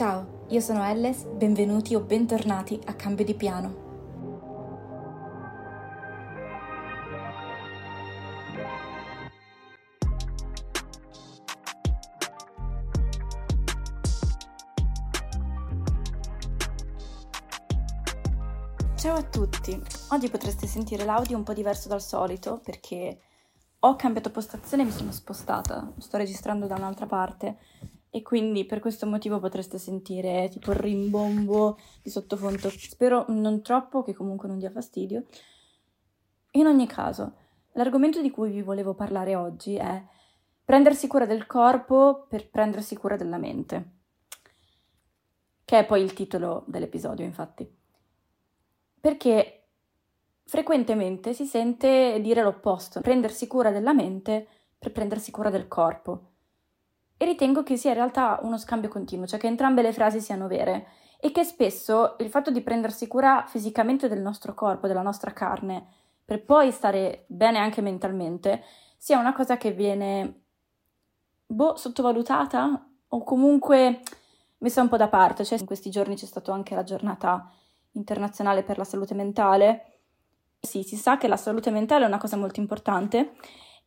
Ciao, 0.00 0.46
io 0.48 0.60
sono 0.60 0.82
Elles, 0.82 1.24
benvenuti 1.24 1.94
o 1.94 2.00
bentornati 2.00 2.80
a 2.86 2.94
Cambio 2.94 3.22
di 3.22 3.34
Piano. 3.34 3.88
Ciao 18.96 19.16
a 19.16 19.22
tutti, 19.22 19.78
oggi 20.12 20.30
potreste 20.30 20.66
sentire 20.66 21.04
l'audio 21.04 21.36
un 21.36 21.42
po' 21.42 21.52
diverso 21.52 21.88
dal 21.88 22.00
solito 22.00 22.58
perché 22.64 23.20
ho 23.80 23.96
cambiato 23.96 24.30
postazione 24.30 24.82
e 24.82 24.86
mi 24.86 24.92
sono 24.92 25.12
spostata, 25.12 25.92
sto 25.98 26.16
registrando 26.16 26.66
da 26.66 26.76
un'altra 26.76 27.04
parte 27.04 27.58
e 28.10 28.22
quindi 28.22 28.64
per 28.64 28.80
questo 28.80 29.06
motivo 29.06 29.38
potreste 29.38 29.78
sentire 29.78 30.48
tipo 30.50 30.72
il 30.72 30.78
rimbombo 30.78 31.78
di 32.02 32.10
sottofondo, 32.10 32.68
spero 32.70 33.24
non 33.28 33.62
troppo 33.62 34.02
che 34.02 34.14
comunque 34.14 34.48
non 34.48 34.58
dia 34.58 34.70
fastidio. 34.70 35.24
In 36.52 36.66
ogni 36.66 36.86
caso, 36.86 37.34
l'argomento 37.72 38.20
di 38.20 38.30
cui 38.30 38.50
vi 38.50 38.62
volevo 38.62 38.94
parlare 38.94 39.36
oggi 39.36 39.76
è 39.76 40.04
prendersi 40.64 41.06
cura 41.06 41.26
del 41.26 41.46
corpo 41.46 42.26
per 42.28 42.50
prendersi 42.50 42.96
cura 42.96 43.16
della 43.16 43.38
mente, 43.38 43.90
che 45.64 45.78
è 45.78 45.86
poi 45.86 46.02
il 46.02 46.12
titolo 46.12 46.64
dell'episodio 46.66 47.24
infatti 47.24 47.78
perché 49.00 49.68
frequentemente 50.44 51.32
si 51.32 51.46
sente 51.46 52.18
dire 52.20 52.42
l'opposto, 52.42 53.00
prendersi 53.00 53.46
cura 53.46 53.70
della 53.70 53.94
mente 53.94 54.46
per 54.78 54.92
prendersi 54.92 55.30
cura 55.30 55.48
del 55.50 55.68
corpo. 55.68 56.29
E 57.22 57.26
ritengo 57.26 57.62
che 57.62 57.76
sia 57.76 57.90
in 57.90 57.96
realtà 57.96 58.38
uno 58.40 58.56
scambio 58.56 58.88
continuo, 58.88 59.26
cioè 59.26 59.38
che 59.38 59.46
entrambe 59.46 59.82
le 59.82 59.92
frasi 59.92 60.22
siano 60.22 60.46
vere 60.46 60.86
e 61.20 61.32
che 61.32 61.44
spesso 61.44 62.16
il 62.20 62.30
fatto 62.30 62.50
di 62.50 62.62
prendersi 62.62 63.06
cura 63.06 63.44
fisicamente 63.46 64.08
del 64.08 64.22
nostro 64.22 64.54
corpo, 64.54 64.86
della 64.86 65.02
nostra 65.02 65.34
carne, 65.34 65.86
per 66.24 66.42
poi 66.42 66.72
stare 66.72 67.24
bene 67.26 67.58
anche 67.58 67.82
mentalmente, 67.82 68.64
sia 68.96 69.18
una 69.18 69.34
cosa 69.34 69.58
che 69.58 69.72
viene 69.72 70.44
boh, 71.44 71.76
sottovalutata 71.76 72.88
o 73.08 73.22
comunque 73.22 74.00
messa 74.58 74.80
un 74.80 74.88
po' 74.88 74.96
da 74.96 75.08
parte. 75.08 75.44
Cioè, 75.44 75.58
in 75.58 75.66
questi 75.66 75.90
giorni 75.90 76.16
c'è 76.16 76.24
stata 76.24 76.54
anche 76.54 76.74
la 76.74 76.84
giornata 76.84 77.50
internazionale 77.92 78.62
per 78.62 78.78
la 78.78 78.84
salute 78.84 79.12
mentale. 79.12 79.98
Sì, 80.58 80.84
si 80.84 80.96
sa 80.96 81.18
che 81.18 81.28
la 81.28 81.36
salute 81.36 81.70
mentale 81.70 82.04
è 82.04 82.08
una 82.08 82.16
cosa 82.16 82.38
molto 82.38 82.60
importante, 82.60 83.34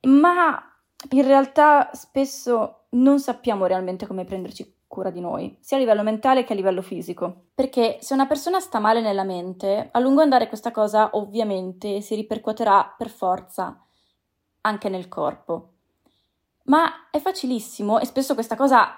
ma 0.01 0.72
in 1.09 1.23
realtà 1.23 1.89
spesso 1.93 2.85
non 2.89 3.19
sappiamo 3.19 3.65
realmente 3.65 4.07
come 4.07 4.25
prenderci 4.25 4.81
cura 4.87 5.09
di 5.09 5.21
noi, 5.21 5.57
sia 5.59 5.77
a 5.77 5.79
livello 5.79 6.03
mentale 6.03 6.43
che 6.43 6.53
a 6.53 6.55
livello 6.55 6.83
fisico. 6.83 7.45
Perché 7.55 7.97
se 8.01 8.13
una 8.13 8.27
persona 8.27 8.59
sta 8.59 8.79
male 8.79 9.01
nella 9.01 9.23
mente, 9.23 9.89
a 9.91 9.99
lungo 9.99 10.21
andare 10.21 10.47
questa 10.47 10.69
cosa 10.69 11.09
ovviamente 11.13 11.99
si 12.01 12.13
ripercuoterà 12.13 12.93
per 12.95 13.09
forza 13.09 13.83
anche 14.61 14.89
nel 14.89 15.07
corpo. 15.07 15.69
Ma 16.65 17.09
è 17.09 17.19
facilissimo, 17.19 17.99
e 17.99 18.05
spesso 18.05 18.35
questa 18.35 18.55
cosa 18.55 18.95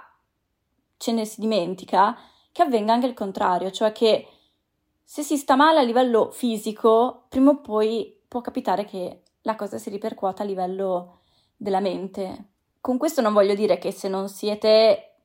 ce 0.98 1.12
ne 1.14 1.26
si 1.26 1.40
dimentica, 1.40 2.18
che 2.52 2.62
avvenga 2.62 2.94
anche 2.94 3.08
il 3.08 3.14
contrario, 3.14 3.72
cioè 3.72 3.92
che 3.92 4.28
se 5.02 5.24
si 5.24 5.38
sta 5.38 5.56
male 5.56 5.80
a 5.80 5.84
livello 5.84 6.30
fisico, 6.32 7.26
prima 7.30 7.52
o 7.52 7.62
poi 7.62 8.22
può 8.28 8.42
capitare 8.42 8.84
che 8.86 9.22
la 9.42 9.56
cosa 9.56 9.78
si 9.78 9.90
ripercuota 9.90 10.44
a 10.44 10.46
livello 10.46 11.20
della 11.56 11.80
mente. 11.80 12.50
Con 12.82 12.98
questo 12.98 13.22
non 13.22 13.34
voglio 13.34 13.56
dire 13.56 13.78
che 13.78 13.92
se 13.92 14.08
non 14.08 14.30
siete 14.30 15.16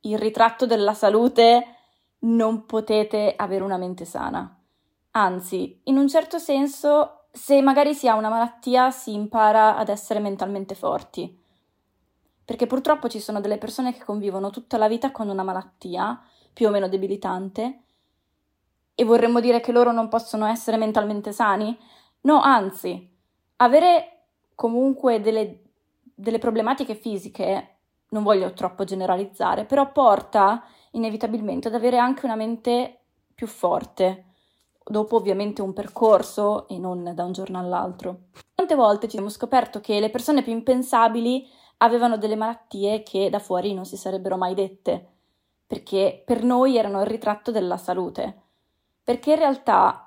il 0.00 0.18
ritratto 0.18 0.66
della 0.66 0.94
salute 0.94 1.76
non 2.20 2.66
potete 2.66 3.34
avere 3.36 3.62
una 3.62 3.76
mente 3.76 4.04
sana. 4.04 4.58
Anzi, 5.12 5.80
in 5.84 5.96
un 5.96 6.08
certo 6.08 6.38
senso, 6.38 7.26
se 7.30 7.60
magari 7.60 7.94
si 7.94 8.08
ha 8.08 8.14
una 8.14 8.28
malattia, 8.28 8.90
si 8.90 9.12
impara 9.12 9.76
ad 9.76 9.88
essere 9.88 10.20
mentalmente 10.20 10.74
forti. 10.74 11.40
Perché 12.44 12.66
purtroppo 12.66 13.08
ci 13.08 13.20
sono 13.20 13.40
delle 13.40 13.58
persone 13.58 13.92
che 13.92 14.04
convivono 14.04 14.50
tutta 14.50 14.76
la 14.76 14.88
vita 14.88 15.10
con 15.10 15.28
una 15.28 15.42
malattia, 15.42 16.20
più 16.52 16.66
o 16.66 16.70
meno 16.70 16.88
debilitante, 16.88 17.82
e 18.94 19.04
vorremmo 19.04 19.40
dire 19.40 19.60
che 19.60 19.72
loro 19.72 19.92
non 19.92 20.08
possono 20.08 20.46
essere 20.46 20.76
mentalmente 20.76 21.32
sani? 21.32 21.76
No, 22.22 22.40
anzi, 22.40 23.10
avere 23.56 24.21
comunque 24.54 25.20
delle, 25.20 25.62
delle 26.14 26.38
problematiche 26.38 26.94
fisiche, 26.94 27.76
non 28.10 28.22
voglio 28.22 28.52
troppo 28.52 28.84
generalizzare, 28.84 29.64
però 29.64 29.90
porta 29.90 30.64
inevitabilmente 30.92 31.68
ad 31.68 31.74
avere 31.74 31.98
anche 31.98 32.26
una 32.26 32.36
mente 32.36 33.00
più 33.34 33.46
forte, 33.46 34.26
dopo 34.84 35.16
ovviamente 35.16 35.62
un 35.62 35.72
percorso 35.72 36.68
e 36.68 36.78
non 36.78 37.12
da 37.14 37.24
un 37.24 37.32
giorno 37.32 37.58
all'altro. 37.58 38.24
Tante 38.54 38.74
volte 38.74 39.08
ci 39.08 39.16
abbiamo 39.16 39.32
scoperto 39.32 39.80
che 39.80 40.00
le 40.00 40.10
persone 40.10 40.42
più 40.42 40.52
impensabili 40.52 41.48
avevano 41.78 42.18
delle 42.18 42.36
malattie 42.36 43.02
che 43.02 43.30
da 43.30 43.38
fuori 43.38 43.74
non 43.74 43.86
si 43.86 43.96
sarebbero 43.96 44.36
mai 44.36 44.54
dette, 44.54 45.08
perché 45.66 46.22
per 46.24 46.44
noi 46.44 46.76
erano 46.76 47.00
il 47.00 47.06
ritratto 47.06 47.50
della 47.50 47.76
salute 47.76 48.42
perché 49.04 49.32
in 49.32 49.38
realtà 49.38 50.01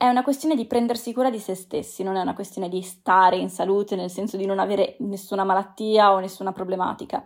è 0.00 0.08
una 0.08 0.22
questione 0.22 0.56
di 0.56 0.64
prendersi 0.64 1.12
cura 1.12 1.28
di 1.28 1.38
se 1.38 1.54
stessi, 1.54 2.02
non 2.02 2.16
è 2.16 2.22
una 2.22 2.32
questione 2.32 2.70
di 2.70 2.80
stare 2.80 3.36
in 3.36 3.50
salute 3.50 3.96
nel 3.96 4.08
senso 4.08 4.38
di 4.38 4.46
non 4.46 4.58
avere 4.58 4.96
nessuna 5.00 5.44
malattia 5.44 6.14
o 6.14 6.20
nessuna 6.20 6.52
problematica, 6.52 7.22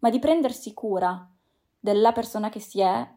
ma 0.00 0.10
di 0.10 0.18
prendersi 0.18 0.74
cura 0.74 1.24
della 1.78 2.10
persona 2.10 2.48
che 2.48 2.58
si 2.58 2.80
è 2.80 3.08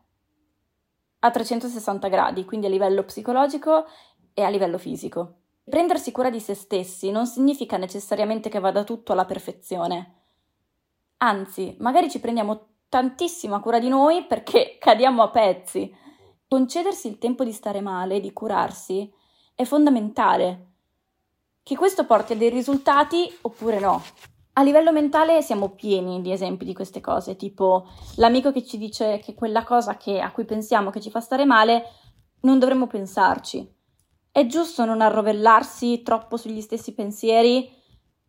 a 1.21 1.31
360 1.31 2.07
gradi, 2.07 2.45
quindi 2.45 2.67
a 2.67 2.69
livello 2.69 3.03
psicologico 3.03 3.87
e 4.31 4.43
a 4.43 4.49
livello 4.49 4.77
fisico. 4.77 5.37
Prendersi 5.63 6.11
cura 6.11 6.29
di 6.29 6.39
se 6.39 6.53
stessi 6.53 7.09
non 7.09 7.25
significa 7.25 7.77
necessariamente 7.77 8.47
che 8.47 8.59
vada 8.59 8.83
tutto 8.83 9.13
alla 9.13 9.25
perfezione. 9.25 10.17
Anzi, 11.17 11.75
magari 11.79 12.11
ci 12.11 12.19
prendiamo 12.19 12.67
tantissima 12.89 13.59
cura 13.59 13.79
di 13.79 13.89
noi 13.89 14.27
perché 14.27 14.77
cadiamo 14.79 15.23
a 15.23 15.31
pezzi, 15.31 15.91
Concedersi 16.49 17.07
il 17.07 17.19
tempo 17.19 17.43
di 17.43 17.51
stare 17.51 17.79
male, 17.79 18.19
di 18.19 18.33
curarsi, 18.33 19.07
è 19.53 19.65
fondamentale. 19.65 20.65
che 21.61 21.75
questo 21.75 22.07
porti 22.07 22.33
a 22.33 22.35
dei 22.35 22.49
risultati 22.49 23.31
oppure 23.41 23.79
no. 23.79 24.01
A 24.53 24.63
livello 24.63 24.91
mentale 24.91 25.43
siamo 25.43 25.69
pieni 25.69 26.19
di 26.21 26.31
esempi 26.31 26.65
di 26.65 26.73
queste 26.73 26.99
cose, 26.99 27.35
tipo 27.35 27.87
l'amico 28.15 28.51
che 28.51 28.65
ci 28.65 28.79
dice 28.79 29.19
che 29.19 29.35
quella 29.35 29.63
cosa 29.63 29.95
che, 29.95 30.19
a 30.19 30.31
cui 30.31 30.45
pensiamo 30.45 30.89
che 30.89 30.99
ci 30.99 31.11
fa 31.11 31.19
stare 31.19 31.45
male, 31.45 31.83
non 32.41 32.57
dovremmo 32.57 32.87
pensarci. 32.87 33.71
È 34.31 34.43
giusto 34.47 34.85
non 34.85 35.01
arrovellarsi 35.01 36.01
troppo 36.01 36.35
sugli 36.35 36.61
stessi 36.61 36.95
pensieri 36.95 37.69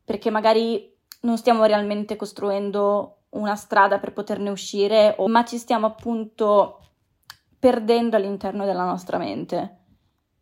perché 0.05 0.29
magari 0.29 0.95
non 1.23 1.39
stiamo 1.39 1.65
realmente 1.65 2.17
costruendo 2.17 3.23
una 3.31 3.57
strada 3.57 3.99
per 3.99 4.13
poterne 4.13 4.51
uscire, 4.51 5.17
ma 5.27 5.43
ci 5.47 5.57
stiamo 5.57 5.87
appunto 5.87 6.90
perdendo 7.61 8.17
all'interno 8.17 8.65
della 8.65 8.85
nostra 8.85 9.19
mente. 9.19 9.77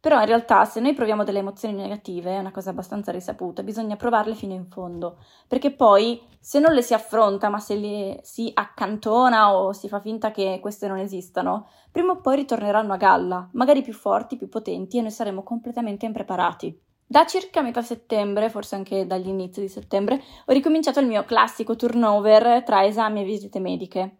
Però 0.00 0.20
in 0.20 0.26
realtà 0.26 0.64
se 0.64 0.78
noi 0.78 0.94
proviamo 0.94 1.24
delle 1.24 1.40
emozioni 1.40 1.74
negative, 1.74 2.36
è 2.36 2.38
una 2.38 2.52
cosa 2.52 2.70
abbastanza 2.70 3.10
risaputa, 3.10 3.64
bisogna 3.64 3.96
provarle 3.96 4.36
fino 4.36 4.54
in 4.54 4.66
fondo, 4.66 5.18
perché 5.48 5.72
poi 5.72 6.22
se 6.38 6.60
non 6.60 6.72
le 6.72 6.82
si 6.82 6.94
affronta, 6.94 7.48
ma 7.48 7.58
se 7.58 7.74
le 7.74 8.20
si 8.22 8.48
accantona 8.54 9.56
o 9.56 9.72
si 9.72 9.88
fa 9.88 9.98
finta 9.98 10.30
che 10.30 10.60
queste 10.62 10.86
non 10.86 10.98
esistano, 10.98 11.68
prima 11.90 12.12
o 12.12 12.20
poi 12.20 12.36
ritorneranno 12.36 12.92
a 12.92 12.96
galla, 12.96 13.48
magari 13.54 13.82
più 13.82 13.92
forti, 13.92 14.36
più 14.36 14.48
potenti 14.48 14.98
e 14.98 15.02
noi 15.02 15.10
saremo 15.10 15.42
completamente 15.42 16.06
impreparati. 16.06 16.80
Da 17.04 17.26
circa 17.26 17.60
metà 17.60 17.82
settembre, 17.82 18.50
forse 18.50 18.76
anche 18.76 19.04
dagli 19.04 19.28
inizi 19.28 19.60
di 19.60 19.68
settembre, 19.68 20.22
ho 20.46 20.52
ricominciato 20.52 21.00
il 21.00 21.06
mio 21.06 21.24
classico 21.24 21.74
turnover 21.74 22.62
tra 22.62 22.84
esami 22.84 23.22
e 23.22 23.24
visite 23.24 23.58
mediche. 23.58 24.16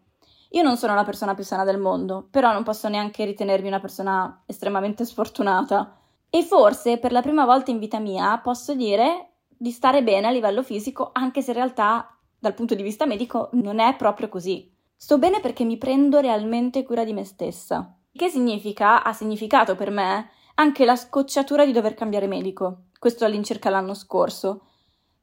Io 0.53 0.63
non 0.63 0.77
sono 0.77 0.95
la 0.95 1.05
persona 1.05 1.35
più 1.35 1.45
sana 1.45 1.65
del 1.65 1.79
mondo, 1.79 2.27
però 2.31 2.53
non 2.53 2.63
posso 2.63 2.89
neanche 2.89 3.25
ritenermi 3.25 3.69
una 3.69 3.81
persona 3.81 4.43
estremamente 4.47 5.05
sfortunata. 5.05 5.97
E 6.31 6.43
forse 6.43 6.99
per 6.99 7.13
la 7.13 7.23
prima 7.23 7.45
volta 7.45 7.71
in 7.71 7.79
vita 7.79 7.99
mia 7.99 8.39
posso 8.39 8.75
dire 8.75 9.33
di 9.49 9.71
stare 9.71 10.03
bene 10.03 10.27
a 10.27 10.31
livello 10.31 10.63
fisico, 10.63 11.11
anche 11.13 11.43
se 11.43 11.51
in 11.51 11.57
realtà 11.57 12.17
dal 12.39 12.55
punto 12.55 12.75
di 12.75 12.83
vista 12.83 13.07
medico 13.07 13.51
non 13.53 13.79
è 13.79 13.95
proprio 13.97 14.29
così. 14.29 14.75
Sto 14.97 15.19
bene 15.19 15.41
perché 15.41 15.65
mi 15.65 15.77
prendo 15.77 16.19
realmente 16.21 16.83
cura 16.83 17.05
di 17.05 17.13
me 17.13 17.25
stessa. 17.25 17.95
Che 18.11 18.29
significa, 18.29 19.05
ha 19.05 19.13
significato 19.13 19.75
per 19.75 19.91
me, 19.91 20.31
anche 20.55 20.85
la 20.85 20.97
scocciatura 20.97 21.65
di 21.65 21.73
dover 21.73 21.95
cambiare 21.95 22.27
medico. 22.27 22.85
Questo 22.99 23.25
all'incirca 23.25 23.71
l'anno 23.71 23.95
scorso 23.95 24.63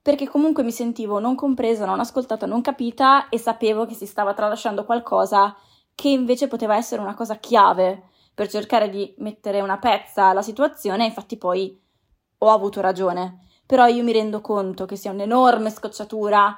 perché 0.06 0.30
comunque 0.30 0.62
mi 0.62 0.72
sentivo 0.72 1.18
non 1.18 1.34
compresa, 1.34 1.84
non 1.84 2.00
ascoltata, 2.00 2.46
non 2.46 2.62
capita 2.62 3.28
e 3.28 3.40
sapevo 3.40 3.88
che 3.88 3.96
si 3.96 4.06
stava 4.06 4.36
tralasciando 4.36 4.86
qualcosa 4.86 5.56
che 5.96 6.10
invece 6.10 6.48
poteva 6.48 6.75
essere 6.75 7.02
una 7.02 7.16
cosa 7.16 7.38
chiave 7.38 8.10
per 8.36 8.48
cercare 8.48 8.90
di 8.90 9.16
mettere 9.18 9.62
una 9.62 9.80
pezza 9.80 10.25
alla 10.25 10.44
situazione, 10.44 11.06
infatti 11.06 11.38
poi 11.38 11.81
ho 12.38 12.52
avuto 12.52 12.81
ragione. 12.81 13.48
Però 13.66 13.88
io 13.88 14.04
mi 14.04 14.12
rendo 14.12 14.42
conto 14.42 14.86
che 14.86 14.96
sia 14.96 15.10
un'enorme 15.10 15.72
scocciatura 15.72 16.56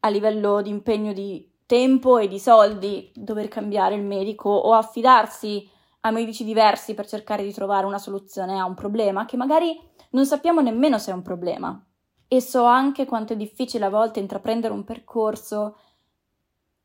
a 0.00 0.08
livello 0.08 0.60
di 0.60 0.70
impegno 0.70 1.12
di 1.12 1.48
tempo 1.66 2.18
e 2.18 2.26
di 2.26 2.40
soldi 2.40 3.12
dover 3.14 3.46
cambiare 3.46 3.94
il 3.94 4.02
medico 4.02 4.50
o 4.50 4.72
affidarsi 4.72 5.70
a 6.00 6.10
medici 6.10 6.42
diversi 6.42 6.94
per 6.94 7.06
cercare 7.06 7.44
di 7.44 7.52
trovare 7.52 7.86
una 7.86 7.98
soluzione 7.98 8.58
a 8.58 8.64
un 8.64 8.74
problema 8.74 9.24
che 9.24 9.36
magari 9.36 9.78
non 10.10 10.26
sappiamo 10.26 10.60
nemmeno 10.60 10.98
se 10.98 11.12
è 11.12 11.14
un 11.14 11.22
problema 11.22 11.80
e 12.28 12.40
so 12.40 12.64
anche 12.64 13.06
quanto 13.06 13.32
è 13.32 13.36
difficile 13.36 13.84
a 13.84 13.90
volte 13.90 14.20
intraprendere 14.20 14.72
un 14.72 14.84
percorso 14.84 15.76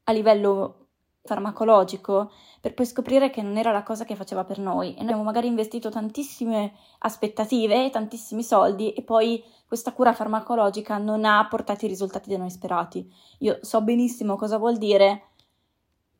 a 0.03 0.11
livello 0.11 0.75
farmacologico 1.23 2.31
per 2.59 2.73
poi 2.73 2.85
scoprire 2.85 3.29
che 3.29 3.41
non 3.41 3.57
era 3.57 3.71
la 3.71 3.83
cosa 3.83 4.05
che 4.05 4.15
faceva 4.15 4.43
per 4.43 4.57
noi 4.57 4.89
e 4.89 4.97
noi 4.97 5.03
abbiamo 5.03 5.23
magari 5.23 5.47
investito 5.47 5.89
tantissime 5.89 6.73
aspettative, 6.99 7.89
tantissimi 7.89 8.43
soldi 8.43 8.93
e 8.93 9.03
poi 9.03 9.43
questa 9.67 9.93
cura 9.93 10.13
farmacologica 10.13 10.97
non 10.97 11.25
ha 11.25 11.45
portato 11.47 11.85
i 11.85 11.87
risultati 11.87 12.29
da 12.29 12.37
noi 12.37 12.49
sperati. 12.49 13.11
Io 13.39 13.59
so 13.61 13.81
benissimo 13.81 14.35
cosa 14.35 14.57
vuol 14.57 14.77
dire, 14.77 15.29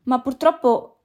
ma 0.04 0.22
purtroppo 0.22 0.98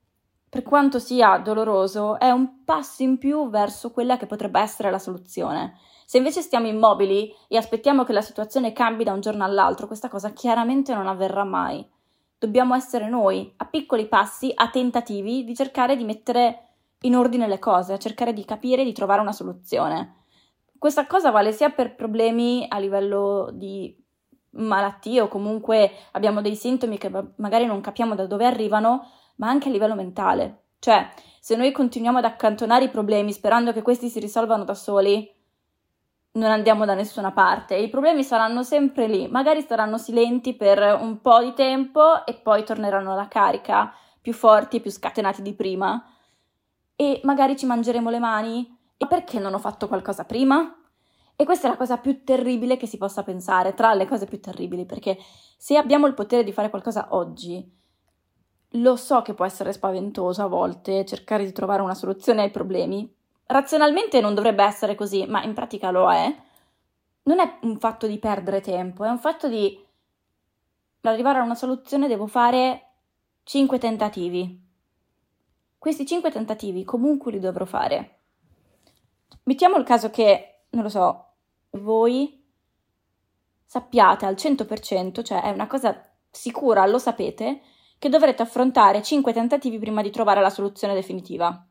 per 0.48 0.62
quanto 0.62 0.98
sia 0.98 1.38
doloroso 1.38 2.18
è 2.18 2.30
un 2.30 2.64
passo 2.64 3.02
in 3.02 3.18
più 3.18 3.48
verso 3.50 3.90
quella 3.90 4.16
che 4.16 4.26
potrebbe 4.26 4.60
essere 4.60 4.90
la 4.90 4.98
soluzione. 4.98 5.78
Se 6.08 6.19
invece 6.19 6.41
stiamo 6.41 6.69
immobili 6.69 7.35
e 7.49 7.56
aspettiamo 7.56 8.05
che 8.05 8.12
la 8.12 8.20
situazione 8.20 8.73
cambi 8.73 9.03
da 9.03 9.12
un 9.12 9.20
giorno 9.20 9.43
all'altro, 9.43 9.88
questa 9.88 10.08
cosa 10.08 10.32
chiaramente 10.32 10.94
non 10.94 11.08
avverrà 11.08 11.43
mai. 11.43 11.85
Dobbiamo 12.38 12.76
essere 12.76 13.08
noi, 13.08 13.53
a 13.56 13.64
piccoli 13.64 14.06
passi, 14.06 14.53
a 14.55 14.70
tentativi 14.70 15.43
di 15.43 15.53
cercare 15.53 15.97
di 15.97 16.05
mettere 16.05 16.61
in 17.00 17.17
ordine 17.17 17.49
le 17.49 17.58
cose, 17.58 17.93
a 17.93 17.99
cercare 17.99 18.32
di 18.32 18.44
capire 18.44 18.82
e 18.82 18.85
di 18.85 18.93
trovare 18.93 19.20
una 19.20 19.32
soluzione. 19.32 20.23
Questa 20.79 21.08
cosa 21.08 21.32
vale 21.32 21.50
sia 21.50 21.70
per 21.70 21.97
problemi 21.97 22.67
a 22.69 22.79
livello 22.79 23.50
di 23.52 23.93
malattie 24.50 25.23
o 25.23 25.26
comunque 25.26 25.91
abbiamo 26.12 26.41
dei 26.41 26.55
sintomi 26.55 26.99
che 26.99 27.11
magari 27.35 27.67
non 27.67 27.81
capiamo 27.81 28.14
da 28.14 28.26
dove 28.26 28.47
arrivano, 28.47 29.11
ma 29.38 29.49
anche 29.49 29.69
a 29.69 29.73
livello 29.73 29.97
mentale. 29.97 30.67
Cioè, 30.79 31.11
se 31.41 31.56
noi 31.56 31.73
continuiamo 31.73 32.19
ad 32.19 32.25
accantonare 32.26 32.85
i 32.85 32.91
problemi 32.91 33.32
sperando 33.32 33.73
che 33.73 33.82
questi 33.82 34.09
si 34.09 34.20
risolvano 34.20 34.62
da 34.62 34.75
soli, 34.75 35.35
non 36.37 36.50
andiamo 36.50 36.85
da 36.85 36.94
nessuna 36.94 37.33
parte. 37.33 37.77
I 37.77 37.88
problemi 37.88 38.23
saranno 38.23 38.62
sempre 38.62 39.06
lì, 39.06 39.27
magari 39.29 39.62
saranno 39.62 39.99
silenti 39.99 40.55
per 40.55 40.99
un 41.00 41.21
po' 41.21 41.43
di 41.43 41.53
tempo 41.55 42.25
e 42.25 42.35
poi 42.35 42.65
torneranno 42.65 43.12
alla 43.12 43.29
carica, 43.29 43.93
più 44.21 44.33
forti 44.33 44.77
e 44.77 44.81
più 44.81 44.91
scatenati 44.91 45.43
di 45.43 45.55
prima. 45.55 46.03
E 46.94 47.21
magari 47.25 47.56
ci 47.56 47.67
mangeremo 47.67 48.11
le 48.11 48.19
mani. 48.19 48.79
E 48.99 49.06
perché 49.06 49.38
non 49.38 49.53
ho 49.53 49.59
fatto 49.59 49.88
qualcosa 49.88 50.25
prima? 50.25 50.75
E 51.37 51.44
questa 51.44 51.67
è 51.67 51.71
la 51.71 51.77
cosa 51.77 51.99
più 51.99 52.25
terribile 52.25 52.79
che 52.79 52.87
si 52.87 52.97
possa 52.97 53.23
pensare, 53.23 53.75
tra 53.75 53.93
le 53.93 54.06
cose 54.06 54.25
più 54.25 54.41
terribili, 54.41 54.87
perché 54.87 55.19
se 55.59 55.77
abbiamo 55.77 56.06
il 56.06 56.15
potere 56.15 56.44
di 56.44 56.53
fare 56.53 56.71
qualcosa 56.71 57.09
oggi, 57.11 57.71
lo 58.71 58.97
so 58.97 59.21
che 59.21 59.35
può 59.35 59.44
essere 59.44 59.73
spaventoso 59.73 60.43
a 60.43 60.49
volte 60.49 61.05
cercare 61.05 61.44
di 61.44 61.53
trovare 61.53 61.83
una 61.83 61.94
soluzione 61.94 62.43
ai 62.43 62.50
problemi, 62.50 63.15
razionalmente 63.46 64.20
non 64.20 64.34
dovrebbe 64.34 64.64
essere 64.64 64.94
così, 64.94 65.26
ma 65.26 65.43
in 65.43 65.54
pratica 65.54 65.90
lo 65.90 66.10
è, 66.12 66.34
non 67.22 67.40
è 67.40 67.58
un 67.62 67.78
fatto 67.78 68.06
di 68.06 68.19
perdere 68.19 68.60
tempo, 68.60 69.04
è 69.04 69.08
un 69.08 69.19
fatto 69.19 69.48
di 69.48 69.84
per 71.06 71.14
arrivare 71.14 71.38
a 71.38 71.44
una 71.44 71.54
soluzione 71.54 72.08
devo 72.08 72.26
fare 72.26 72.94
5 73.44 73.78
tentativi. 73.78 74.60
Questi 75.78 76.04
5 76.04 76.32
tentativi 76.32 76.82
comunque 76.82 77.31
li 77.31 77.38
dovrò 77.38 77.64
fare. 77.64 78.19
Mettiamo 79.44 79.76
il 79.76 79.84
caso 79.84 80.10
che, 80.10 80.62
non 80.70 80.82
lo 80.82 80.88
so, 80.88 81.26
voi 81.70 82.44
sappiate 83.64 84.26
al 84.26 84.34
100%, 84.34 85.22
cioè 85.22 85.42
è 85.42 85.50
una 85.50 85.69
cosa 85.69 85.97
sicura, 86.28 86.85
lo 86.87 86.99
sapete, 86.99 87.61
che 88.00 88.09
dovrete 88.09 88.42
affrontare 88.42 89.00
5 89.00 89.32
tentativi 89.32 89.78
prima 89.78 90.02
di 90.02 90.11
trovare 90.11 90.40
la 90.40 90.50
soluzione 90.50 90.94
definitiva. 90.94 91.64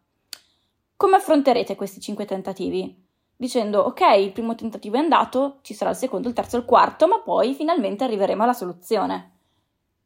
Come 0.98 1.18
affronterete 1.18 1.76
questi 1.76 2.00
cinque 2.00 2.24
tentativi? 2.24 3.04
Dicendo 3.36 3.82
ok, 3.82 4.00
il 4.18 4.32
primo 4.32 4.56
tentativo 4.56 4.96
è 4.96 5.00
andato, 5.00 5.58
ci 5.62 5.74
sarà 5.74 5.90
il 5.92 5.98
secondo, 5.98 6.30
il 6.30 6.34
terzo, 6.34 6.56
il 6.56 6.64
quarto, 6.64 7.06
ma 7.06 7.20
poi 7.20 7.54
finalmente 7.54 8.06
arriveremo 8.06 8.44
alla 8.44 8.54
soluzione. 8.54 9.32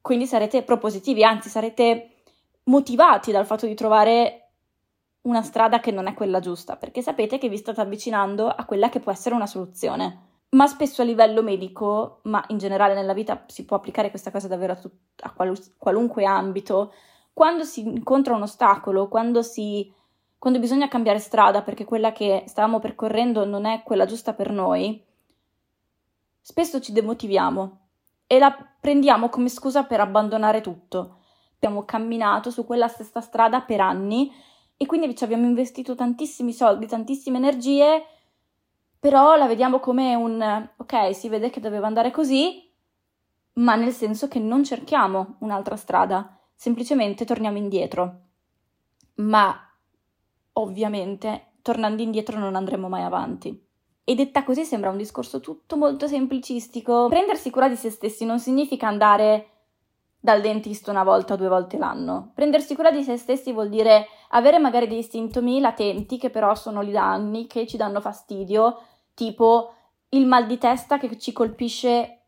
Quindi 0.02 0.26
sarete 0.26 0.64
propositivi, 0.64 1.24
anzi 1.24 1.48
sarete 1.48 2.24
motivati 2.64 3.32
dal 3.32 3.46
fatto 3.46 3.68
di 3.68 3.76
trovare 3.76 4.50
una 5.22 5.44
strada 5.44 5.80
che 5.80 5.92
non 5.92 6.08
è 6.08 6.16
quella 6.16 6.40
giusta, 6.40 6.76
perché 6.76 7.04
sapete 7.04 7.38
che 7.38 7.50
vi 7.50 7.58
state 7.58 7.82
avvicinando 7.82 8.48
a 8.48 8.66
quella 8.66 8.90
che 8.90 9.00
può 9.00 9.12
essere 9.12 9.36
una 9.36 9.46
soluzione. 9.46 10.28
Ma 10.50 10.66
spesso 10.66 11.04
a 11.04 11.06
livello 11.06 11.44
medico, 11.44 12.22
ma 12.24 12.44
in 12.48 12.58
generale 12.58 12.96
nella 12.96 13.14
vita 13.14 13.44
si 13.46 13.64
può 13.64 13.78
applicare 13.78 14.10
questa 14.10 14.32
cosa 14.32 14.48
davvero 14.48 14.74
a, 14.74 14.76
tut- 14.78 15.22
a 15.22 15.36
qualunque 15.78 16.26
ambito, 16.26 16.94
quando 17.32 17.64
si 17.64 17.82
incontra 17.82 18.34
un 18.34 18.42
ostacolo, 18.42 19.08
quando 19.08 19.44
si 19.44 19.94
quando 20.40 20.60
bisogna 20.60 20.88
cambiare 20.88 21.20
strada 21.20 21.62
perché 21.62 21.84
quella 21.84 22.14
che 22.14 22.46
stavamo 22.48 22.80
percorrendo 22.80 23.46
non 23.46 23.66
è 23.66 23.84
quella 23.84 24.06
giusta 24.06 24.34
per 24.34 24.52
noi, 24.52 25.06
spesso 26.40 26.80
ci 26.80 26.94
demotiviamo 26.94 27.80
e 28.26 28.40
la 28.40 28.56
prendiamo 28.80 29.28
come 29.28 29.50
scusa 29.50 29.84
per 29.84 30.00
abbandonare 30.00 30.62
tutto. 30.62 31.18
Abbiamo 31.56 31.84
camminato 31.84 32.52
su 32.52 32.66
quella 32.66 32.88
stessa 32.88 33.20
strada 33.20 33.60
per 33.62 33.82
anni 33.82 34.32
e 34.78 34.86
quindi 34.86 35.14
ci 35.14 35.26
abbiamo 35.26 35.46
investito 35.46 35.94
tantissimi 35.94 36.54
soldi, 36.54 36.88
tantissime 36.88 37.36
energie, 37.38 38.06
però 38.98 39.36
la 39.36 39.46
vediamo 39.46 39.80
come 39.80 40.16
un 40.16 40.70
ok, 40.78 41.14
si 41.14 41.28
vede 41.28 41.50
che 41.50 41.60
doveva 41.60 41.88
andare 41.88 42.12
così, 42.12 42.66
ma 43.54 43.76
nel 43.76 43.92
senso 43.92 44.30
che 44.30 44.40
non 44.40 44.64
cerchiamo 44.64 45.36
un'altra 45.40 45.76
strada, 45.76 46.40
semplicemente 46.56 47.26
torniamo 47.26 47.58
indietro. 47.58 48.22
Ma 49.16 49.69
ovviamente, 50.62 51.54
tornando 51.62 52.02
indietro 52.02 52.40
non 52.40 52.56
andremo 52.56 52.88
mai 52.88 53.04
avanti. 53.04 53.68
E 54.04 54.16
detta 54.16 54.44
così 54.44 54.64
sembra 54.66 54.90
un 54.90 54.98
discorso 54.98 55.40
tutto 55.40 55.78
molto 55.78 56.08
semplicistico. 56.08 57.08
Prendersi 57.10 57.50
cura 57.52 57.70
di 57.70 57.76
se 57.76 57.92
stessi 57.92 58.26
non 58.26 58.40
significa 58.40 58.88
andare 58.88 59.50
dal 60.20 60.42
dentista 60.42 60.92
una 60.92 61.04
volta 61.04 61.36
o 61.36 61.38
due 61.38 61.48
volte 61.48 61.78
l'anno. 61.78 62.32
Prendersi 62.34 62.76
cura 62.76 62.92
di 62.92 63.04
se 63.04 63.18
stessi 63.18 63.54
vuol 63.54 63.70
dire 63.70 64.08
avere 64.30 64.60
magari 64.60 64.88
dei 64.88 65.04
sintomi 65.04 65.60
latenti 65.60 66.18
che 66.18 66.30
però 66.30 66.56
sono 66.56 66.82
lì 66.82 66.92
da 66.92 67.10
anni, 67.10 67.48
che 67.48 67.68
ci 67.68 67.78
danno 67.78 68.02
fastidio, 68.02 68.82
tipo 69.14 69.74
il 70.10 70.26
mal 70.26 70.48
di 70.48 70.58
testa 70.58 70.98
che 70.98 71.18
ci 71.18 71.32
colpisce 71.32 72.22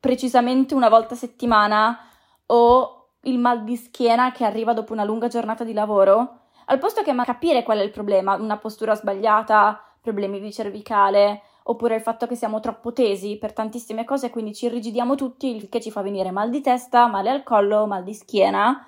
precisamente 0.00 0.74
una 0.74 0.88
volta 0.88 1.14
a 1.14 1.18
settimana 1.18 1.98
o 2.46 3.10
il 3.24 3.38
mal 3.38 3.64
di 3.64 3.76
schiena 3.76 4.32
che 4.32 4.44
arriva 4.44 4.72
dopo 4.72 4.92
una 4.92 5.04
lunga 5.04 5.28
giornata 5.28 5.62
di 5.62 5.74
lavoro, 5.74 6.39
al 6.70 6.78
posto 6.78 7.02
che 7.02 7.14
capire 7.24 7.64
qual 7.64 7.78
è 7.78 7.82
il 7.82 7.90
problema, 7.90 8.36
una 8.36 8.56
postura 8.56 8.94
sbagliata, 8.94 9.82
problemi 10.00 10.40
di 10.40 10.52
cervicale, 10.52 11.42
oppure 11.64 11.96
il 11.96 12.00
fatto 12.00 12.28
che 12.28 12.36
siamo 12.36 12.60
troppo 12.60 12.92
tesi 12.92 13.38
per 13.38 13.52
tantissime 13.52 14.04
cose 14.04 14.26
e 14.26 14.30
quindi 14.30 14.54
ci 14.54 14.66
irrigidiamo 14.66 15.16
tutti, 15.16 15.54
il 15.54 15.68
che 15.68 15.80
ci 15.80 15.90
fa 15.90 16.00
venire 16.00 16.30
mal 16.30 16.48
di 16.48 16.60
testa, 16.60 17.08
male 17.08 17.30
al 17.30 17.42
collo, 17.42 17.86
mal 17.86 18.04
di 18.04 18.14
schiena. 18.14 18.86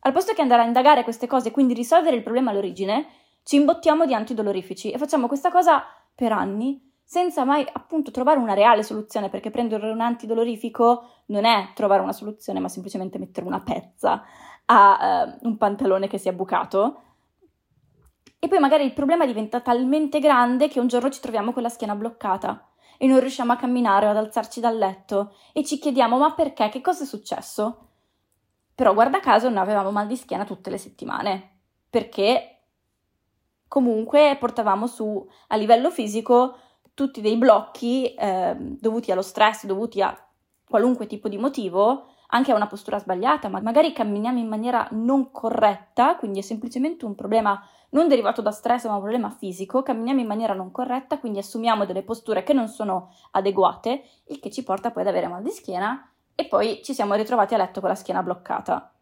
Al 0.00 0.12
posto 0.12 0.32
che 0.32 0.42
andare 0.42 0.62
a 0.62 0.66
indagare 0.66 1.04
queste 1.04 1.28
cose 1.28 1.48
e 1.48 1.50
quindi 1.52 1.74
risolvere 1.74 2.16
il 2.16 2.22
problema 2.24 2.50
all'origine, 2.50 3.06
ci 3.44 3.54
imbottiamo 3.54 4.04
di 4.04 4.12
antidolorifici 4.12 4.90
e 4.90 4.98
facciamo 4.98 5.28
questa 5.28 5.52
cosa 5.52 5.84
per 6.12 6.32
anni 6.32 6.82
senza 7.04 7.44
mai 7.44 7.64
appunto 7.72 8.10
trovare 8.10 8.40
una 8.40 8.54
reale 8.54 8.82
soluzione, 8.82 9.28
perché 9.28 9.52
prendere 9.52 9.88
un 9.92 10.00
antidolorifico 10.00 11.04
non 11.26 11.44
è 11.44 11.68
trovare 11.72 12.02
una 12.02 12.12
soluzione, 12.12 12.58
ma 12.58 12.68
semplicemente 12.68 13.16
mettere 13.18 13.46
una 13.46 13.60
pezza 13.60 14.24
a 14.66 15.36
uh, 15.40 15.46
un 15.46 15.56
pantalone 15.56 16.08
che 16.08 16.18
si 16.18 16.28
è 16.28 16.32
bucato. 16.32 17.02
E 18.38 18.48
poi 18.48 18.58
magari 18.58 18.84
il 18.84 18.92
problema 18.92 19.26
diventa 19.26 19.60
talmente 19.60 20.20
grande 20.20 20.68
che 20.68 20.80
un 20.80 20.86
giorno 20.86 21.10
ci 21.10 21.20
troviamo 21.20 21.52
con 21.52 21.62
la 21.62 21.68
schiena 21.68 21.94
bloccata 21.94 22.68
e 22.98 23.06
non 23.06 23.20
riusciamo 23.20 23.52
a 23.52 23.56
camminare 23.56 24.06
o 24.06 24.10
ad 24.10 24.16
alzarci 24.16 24.60
dal 24.60 24.76
letto 24.76 25.34
e 25.52 25.64
ci 25.64 25.78
chiediamo 25.78 26.18
ma 26.18 26.32
perché, 26.32 26.68
che 26.68 26.80
cosa 26.80 27.04
è 27.04 27.06
successo? 27.06 27.88
Però 28.74 28.92
guarda 28.92 29.20
caso 29.20 29.48
non 29.48 29.58
avevamo 29.58 29.90
mal 29.90 30.06
di 30.06 30.16
schiena 30.16 30.44
tutte 30.44 30.70
le 30.70 30.78
settimane, 30.78 31.58
perché 31.88 32.60
comunque 33.68 34.36
portavamo 34.38 34.86
su 34.86 35.26
a 35.48 35.56
livello 35.56 35.90
fisico 35.90 36.58
tutti 36.94 37.20
dei 37.20 37.36
blocchi 37.36 38.14
eh, 38.14 38.54
dovuti 38.58 39.10
allo 39.10 39.22
stress, 39.22 39.64
dovuti 39.64 40.02
a 40.02 40.16
qualunque 40.68 41.06
tipo 41.06 41.28
di 41.28 41.38
motivo, 41.38 42.08
anche 42.28 42.52
a 42.52 42.54
una 42.54 42.66
postura 42.66 42.98
sbagliata, 42.98 43.48
ma 43.48 43.60
magari 43.60 43.92
camminiamo 43.92 44.38
in 44.38 44.48
maniera 44.48 44.86
non 44.92 45.30
corretta, 45.30 46.16
quindi 46.16 46.40
è 46.40 46.42
semplicemente 46.42 47.04
un 47.04 47.14
problema 47.14 47.62
non 47.90 48.08
derivato 48.08 48.42
da 48.42 48.50
stress, 48.50 48.86
ma 48.86 48.94
un 48.94 49.00
problema 49.00 49.30
fisico, 49.30 49.82
camminiamo 49.82 50.20
in 50.20 50.26
maniera 50.26 50.54
non 50.54 50.70
corretta, 50.70 51.18
quindi 51.18 51.38
assumiamo 51.38 51.86
delle 51.86 52.02
posture 52.02 52.42
che 52.42 52.52
non 52.52 52.68
sono 52.68 53.12
adeguate, 53.32 54.04
il 54.26 54.40
che 54.40 54.50
ci 54.50 54.64
porta 54.64 54.90
poi 54.90 55.02
ad 55.02 55.08
avere 55.08 55.28
mal 55.28 55.42
di 55.42 55.50
schiena 55.50 56.10
e 56.34 56.46
poi 56.46 56.82
ci 56.82 56.92
siamo 56.92 57.14
ritrovati 57.14 57.54
a 57.54 57.58
letto 57.58 57.80
con 57.80 57.88
la 57.88 57.94
schiena 57.94 58.22
bloccata. 58.22 58.92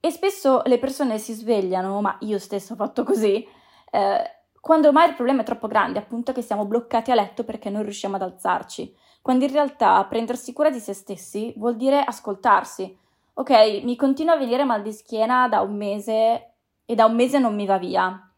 E 0.00 0.10
spesso 0.10 0.62
le 0.66 0.78
persone 0.78 1.18
si 1.18 1.32
svegliano, 1.32 2.00
ma 2.00 2.16
io 2.20 2.38
stesso 2.38 2.74
ho 2.74 2.76
fatto 2.76 3.04
così, 3.04 3.46
eh, 3.90 4.30
quando 4.64 4.88
ormai 4.88 5.10
il 5.10 5.14
problema 5.14 5.42
è 5.42 5.44
troppo 5.44 5.66
grande, 5.66 5.98
appunto 5.98 6.32
che 6.32 6.40
siamo 6.40 6.64
bloccati 6.64 7.10
a 7.10 7.14
letto 7.14 7.44
perché 7.44 7.68
non 7.68 7.82
riusciamo 7.82 8.16
ad 8.16 8.22
alzarci, 8.22 8.96
quando 9.20 9.44
in 9.44 9.52
realtà 9.52 10.02
prendersi 10.06 10.54
cura 10.54 10.70
di 10.70 10.78
se 10.78 10.94
stessi 10.94 11.52
vuol 11.58 11.76
dire 11.76 12.02
ascoltarsi. 12.02 12.98
Ok, 13.34 13.50
mi 13.82 13.94
continua 13.94 14.32
a 14.32 14.38
venire 14.38 14.64
mal 14.64 14.80
di 14.80 14.90
schiena 14.90 15.48
da 15.48 15.60
un 15.60 15.76
mese 15.76 16.52
e 16.86 16.94
da 16.94 17.04
un 17.04 17.14
mese 17.14 17.38
non 17.38 17.54
mi 17.54 17.66
va 17.66 17.76
via. 17.76 18.32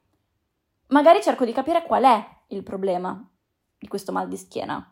Magari 0.88 1.23
cerco 1.23 1.45
di 1.45 1.52
capire 1.52 1.85
qual 1.85 2.02
è 2.02 2.28
il 2.49 2.64
problema 2.64 3.25
di 3.78 3.87
questo 3.87 4.11
mal 4.11 4.26
di 4.26 4.37
schiena. 4.37 4.85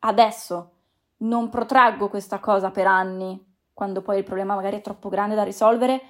Adesso 0.00 0.72
non 1.18 1.48
protraggo 1.48 2.08
questa 2.08 2.40
cosa 2.40 2.72
per 2.72 2.88
anni, 2.88 3.40
quando 3.72 4.02
poi 4.02 4.18
il 4.18 4.24
problema 4.24 4.56
magari 4.56 4.78
è 4.78 4.80
troppo 4.80 5.08
grande 5.08 5.36
da 5.36 5.44
risolvere, 5.44 6.02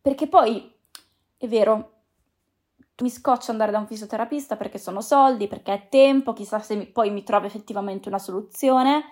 perché 0.00 0.26
poi 0.26 0.74
è 1.36 1.46
vero, 1.46 1.99
mi 3.00 3.10
scoccio 3.10 3.50
andare 3.50 3.70
da 3.70 3.78
un 3.78 3.86
fisioterapista 3.86 4.56
perché 4.56 4.78
sono 4.78 5.00
soldi, 5.00 5.48
perché 5.48 5.72
è 5.72 5.88
tempo, 5.88 6.32
chissà 6.32 6.58
se 6.60 6.74
mi, 6.76 6.86
poi 6.86 7.10
mi 7.10 7.22
trovo 7.22 7.46
effettivamente 7.46 8.08
una 8.08 8.18
soluzione. 8.18 9.04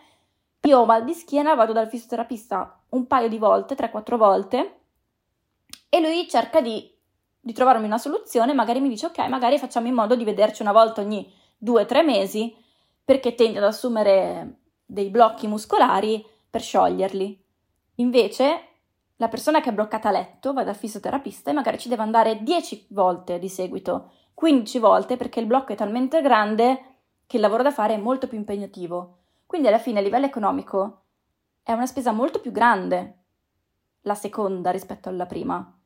Io 0.63 0.79
ho 0.79 0.85
mal 0.85 1.05
di 1.05 1.15
schiena, 1.15 1.55
vado 1.55 1.73
dal 1.73 1.89
fisioterapista 1.89 2.81
un 2.91 3.07
paio 3.07 3.29
di 3.29 3.39
volte, 3.39 3.75
3-4 3.75 4.17
volte, 4.17 4.81
e 5.89 6.01
lui 6.01 6.29
cerca 6.29 6.61
di, 6.61 6.91
di 7.41 7.53
trovarmi 7.53 7.87
una 7.87 7.99
soluzione, 7.99 8.53
magari 8.53 8.81
mi 8.81 8.89
dice 8.89 9.07
ok, 9.07 9.19
magari 9.29 9.59
facciamo 9.59 9.87
in 9.87 9.95
modo 9.95 10.15
di 10.15 10.25
vederci 10.25 10.63
una 10.63 10.73
volta 10.73 11.01
ogni 11.01 11.33
2-3 11.65 12.05
mesi, 12.05 12.55
perché 13.05 13.35
tende 13.35 13.59
ad 13.59 13.65
assumere 13.65 14.61
dei 14.85 15.09
blocchi 15.09 15.47
muscolari 15.47 16.25
per 16.51 16.61
scioglierli. 16.61 17.45
Invece 17.97 18.69
la 19.21 19.29
persona 19.29 19.61
che 19.61 19.71
è 19.71 19.73
bloccata 19.73 20.09
a 20.09 20.13
letto 20.13 20.53
va 20.53 20.63
dal 20.63 20.77
fisioterapista 20.77 21.51
e 21.51 21.53
magari 21.55 21.79
ci 21.79 21.89
deve 21.89 22.03
andare 22.03 22.43
10 22.43 22.87
volte 22.91 23.39
di 23.41 23.49
seguito, 23.49 24.13
15 24.35 24.79
volte 24.79 25.17
perché 25.17 25.41
il 25.41 25.47
blocco 25.47 25.73
è 25.73 25.77
talmente 25.77 26.21
grande 26.23 26.83
che 27.27 27.37
il 27.37 27.43
lavoro 27.43 27.65
da 27.65 27.73
fare 27.73 27.95
è 27.95 27.99
molto 27.99 28.29
più 28.29 28.39
impegnativo. 28.39 29.17
Quindi 29.45 29.67
alla 29.67 29.79
fine 29.79 29.99
a 29.99 30.03
livello 30.03 30.27
economico 30.27 31.03
è 31.65 31.73
una 31.73 31.87
spesa 31.87 32.13
molto 32.13 32.41
più 32.41 32.53
grande 32.53 33.15
la 34.03 34.15
seconda 34.15 34.71
rispetto 34.71 35.09
alla 35.09 35.27
prima. 35.27 35.77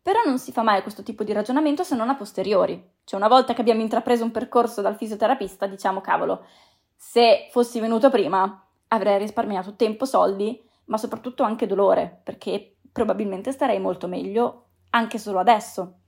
Però 0.00 0.20
non 0.24 0.38
si 0.38 0.52
fa 0.52 0.62
mai 0.62 0.82
questo 0.82 1.02
tipo 1.02 1.24
di 1.24 1.32
ragionamento 1.32 1.82
se 1.82 1.96
non 1.96 2.08
a 2.08 2.14
posteriori. 2.14 2.92
Cioè 3.02 3.18
una 3.18 3.28
volta 3.28 3.52
che 3.52 3.62
abbiamo 3.62 3.80
intrapreso 3.80 4.22
un 4.22 4.30
percorso 4.30 4.80
dal 4.80 4.96
fisioterapista 4.96 5.66
diciamo 5.66 6.00
cavolo, 6.00 6.46
se 6.94 7.48
fossi 7.50 7.80
venuto 7.80 8.10
prima 8.10 8.64
avrei 8.88 9.18
risparmiato 9.18 9.74
tempo, 9.74 10.04
soldi 10.04 10.70
ma 10.86 10.96
soprattutto 10.96 11.42
anche 11.42 11.66
dolore, 11.66 12.20
perché 12.22 12.76
probabilmente 12.92 13.52
starei 13.52 13.80
molto 13.80 14.06
meglio 14.06 14.66
anche 14.90 15.18
solo 15.18 15.38
adesso. 15.38 15.98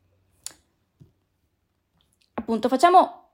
Appunto, 2.34 2.68
facciamo 2.68 3.24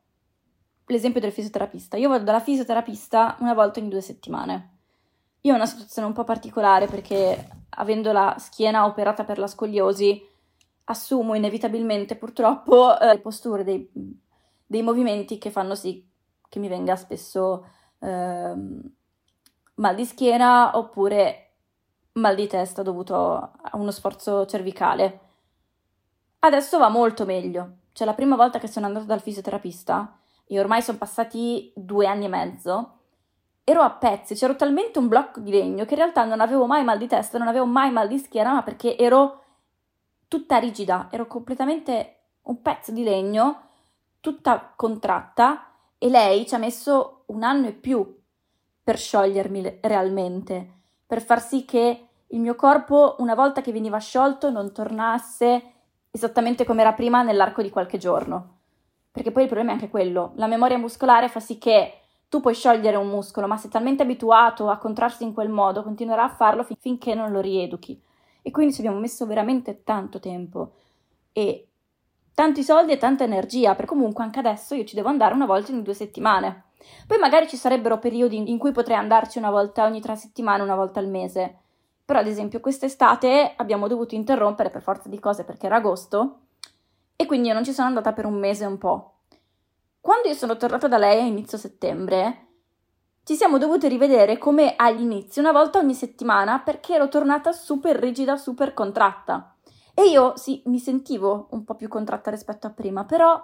l'esempio 0.86 1.20
del 1.20 1.32
fisioterapista. 1.32 1.96
Io 1.96 2.08
vado 2.08 2.24
dalla 2.24 2.40
fisioterapista 2.40 3.36
una 3.40 3.54
volta 3.54 3.80
ogni 3.80 3.88
due 3.88 4.00
settimane. 4.00 4.70
Io 5.42 5.52
ho 5.52 5.56
una 5.56 5.66
situazione 5.66 6.06
un 6.06 6.14
po' 6.14 6.24
particolare 6.24 6.86
perché 6.86 7.48
avendo 7.70 8.12
la 8.12 8.36
schiena 8.38 8.84
operata 8.86 9.24
per 9.24 9.38
la 9.38 9.46
scoliosi, 9.46 10.24
assumo 10.84 11.34
inevitabilmente 11.34 12.16
purtroppo 12.16 12.98
eh, 12.98 13.06
le 13.06 13.18
posture 13.18 13.64
dei, 13.64 13.88
dei, 14.66 14.82
movimenti 14.82 15.38
che 15.38 15.50
fanno 15.50 15.74
sì 15.74 16.08
che 16.48 16.58
mi 16.58 16.68
venga 16.68 16.96
spesso 16.96 17.66
eh, 17.98 18.54
mal 19.74 19.94
di 19.94 20.04
schiena 20.04 20.76
oppure 20.76 21.50
mal 22.12 22.34
di 22.34 22.46
testa 22.46 22.82
dovuto 22.82 23.34
a 23.36 23.70
uno 23.74 23.90
sforzo 23.90 24.44
cervicale. 24.46 25.20
Adesso 26.40 26.78
va 26.78 26.88
molto 26.88 27.24
meglio. 27.24 27.76
Cioè, 27.92 28.06
la 28.06 28.14
prima 28.14 28.36
volta 28.36 28.58
che 28.58 28.68
sono 28.68 28.86
andata 28.86 29.04
dal 29.04 29.20
fisioterapista, 29.20 30.18
e 30.46 30.58
ormai 30.58 30.82
sono 30.82 30.98
passati 30.98 31.72
due 31.74 32.06
anni 32.06 32.24
e 32.24 32.28
mezzo, 32.28 32.98
ero 33.64 33.82
a 33.82 33.90
pezzi, 33.90 34.34
c'ero 34.34 34.56
talmente 34.56 34.98
un 34.98 35.08
blocco 35.08 35.40
di 35.40 35.50
legno 35.50 35.84
che 35.84 35.94
in 35.94 36.00
realtà 36.00 36.24
non 36.24 36.40
avevo 36.40 36.66
mai 36.66 36.84
mal 36.84 36.98
di 36.98 37.06
testa, 37.06 37.38
non 37.38 37.48
avevo 37.48 37.66
mai 37.66 37.90
mal 37.90 38.08
di 38.08 38.18
schiena, 38.18 38.52
ma 38.52 38.62
perché 38.62 38.98
ero 38.98 39.42
tutta 40.28 40.58
rigida, 40.58 41.08
ero 41.10 41.26
completamente 41.26 42.16
un 42.42 42.60
pezzo 42.60 42.92
di 42.92 43.04
legno, 43.04 43.68
tutta 44.20 44.72
contratta, 44.74 45.66
e 45.98 46.08
lei 46.08 46.46
ci 46.46 46.54
ha 46.54 46.58
messo 46.58 47.22
un 47.26 47.42
anno 47.44 47.68
e 47.68 47.72
più 47.72 48.21
per 48.82 48.98
sciogliermi 48.98 49.78
realmente, 49.82 50.68
per 51.06 51.22
far 51.22 51.40
sì 51.40 51.64
che 51.64 52.06
il 52.26 52.40
mio 52.40 52.54
corpo, 52.54 53.16
una 53.18 53.34
volta 53.34 53.60
che 53.60 53.72
veniva 53.72 53.98
sciolto, 53.98 54.50
non 54.50 54.72
tornasse 54.72 55.62
esattamente 56.10 56.64
come 56.64 56.80
era 56.80 56.92
prima 56.92 57.22
nell'arco 57.22 57.62
di 57.62 57.70
qualche 57.70 57.98
giorno. 57.98 58.58
Perché 59.12 59.30
poi 59.30 59.42
il 59.42 59.48
problema 59.48 59.72
è 59.72 59.74
anche 59.74 59.90
quello, 59.90 60.32
la 60.36 60.46
memoria 60.46 60.78
muscolare 60.78 61.28
fa 61.28 61.38
sì 61.38 61.58
che 61.58 61.98
tu 62.28 62.40
puoi 62.40 62.54
sciogliere 62.54 62.96
un 62.96 63.08
muscolo, 63.08 63.46
ma 63.46 63.58
sei 63.58 63.68
talmente 63.68 64.02
abituato 64.02 64.70
a 64.70 64.78
contrarsi 64.78 65.22
in 65.22 65.34
quel 65.34 65.50
modo, 65.50 65.82
continuerà 65.82 66.24
a 66.24 66.34
farlo 66.34 66.64
fin- 66.64 66.78
finché 66.80 67.14
non 67.14 67.30
lo 67.30 67.40
rieduchi. 67.40 68.00
E 68.40 68.50
quindi 68.50 68.72
ci 68.72 68.80
abbiamo 68.80 68.98
messo 68.98 69.26
veramente 69.26 69.82
tanto 69.84 70.18
tempo 70.18 70.72
e 71.32 71.68
tanti 72.34 72.62
soldi 72.62 72.92
e 72.92 72.96
tanta 72.96 73.24
energia, 73.24 73.74
perché 73.74 73.90
comunque 73.90 74.24
anche 74.24 74.38
adesso 74.38 74.74
io 74.74 74.84
ci 74.84 74.94
devo 74.94 75.08
andare 75.08 75.34
una 75.34 75.44
volta 75.44 75.72
in 75.72 75.82
due 75.82 75.92
settimane. 75.92 76.64
Poi 77.06 77.18
magari 77.18 77.48
ci 77.48 77.56
sarebbero 77.56 77.98
periodi 77.98 78.50
in 78.50 78.58
cui 78.58 78.72
potrei 78.72 78.96
andarci 78.96 79.38
una 79.38 79.50
volta 79.50 79.84
ogni 79.84 80.00
tre 80.00 80.16
settimane, 80.16 80.62
una 80.62 80.74
volta 80.74 81.00
al 81.00 81.08
mese. 81.08 81.58
Però, 82.04 82.18
ad 82.18 82.26
esempio, 82.26 82.60
quest'estate 82.60 83.54
abbiamo 83.56 83.88
dovuto 83.88 84.14
interrompere 84.14 84.70
per 84.70 84.82
forza 84.82 85.08
di 85.08 85.18
cose 85.18 85.44
perché 85.44 85.66
era 85.66 85.76
agosto 85.76 86.38
e 87.16 87.26
quindi 87.26 87.48
io 87.48 87.54
non 87.54 87.64
ci 87.64 87.72
sono 87.72 87.88
andata 87.88 88.12
per 88.12 88.26
un 88.26 88.34
mese 88.34 88.64
e 88.64 88.66
un 88.66 88.78
po'. 88.78 89.14
Quando 90.00 90.28
io 90.28 90.34
sono 90.34 90.56
tornata 90.56 90.88
da 90.88 90.98
lei 90.98 91.20
a 91.20 91.24
inizio 91.24 91.56
settembre, 91.56 92.46
ci 93.24 93.36
siamo 93.36 93.56
dovuti 93.58 93.86
rivedere 93.86 94.36
come 94.36 94.74
all'inizio, 94.76 95.40
una 95.40 95.52
volta 95.52 95.78
ogni 95.78 95.94
settimana, 95.94 96.58
perché 96.58 96.94
ero 96.94 97.08
tornata 97.08 97.52
super 97.52 97.96
rigida, 97.96 98.36
super 98.36 98.74
contratta. 98.74 99.54
E 99.94 100.08
io 100.08 100.36
sì, 100.36 100.60
mi 100.66 100.80
sentivo 100.80 101.46
un 101.50 101.62
po' 101.62 101.76
più 101.76 101.86
contratta 101.86 102.30
rispetto 102.30 102.66
a 102.66 102.70
prima, 102.70 103.04
però 103.04 103.40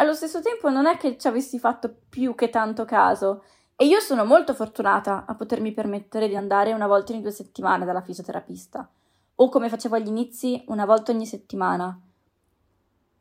allo 0.00 0.14
stesso 0.14 0.40
tempo 0.40 0.70
non 0.70 0.86
è 0.86 0.96
che 0.96 1.18
ci 1.18 1.28
avessi 1.28 1.58
fatto 1.58 1.94
più 2.08 2.34
che 2.34 2.48
tanto 2.48 2.86
caso. 2.86 3.44
E 3.76 3.84
io 3.84 4.00
sono 4.00 4.24
molto 4.24 4.54
fortunata 4.54 5.24
a 5.26 5.34
potermi 5.34 5.72
permettere 5.72 6.26
di 6.26 6.36
andare 6.36 6.72
una 6.72 6.86
volta 6.86 7.12
ogni 7.12 7.22
due 7.22 7.30
settimane 7.30 7.84
dalla 7.84 8.00
fisioterapista, 8.02 8.88
o 9.34 9.48
come 9.48 9.68
facevo 9.68 9.96
agli 9.96 10.08
inizi, 10.08 10.64
una 10.68 10.84
volta 10.84 11.12
ogni 11.12 11.26
settimana. 11.26 11.98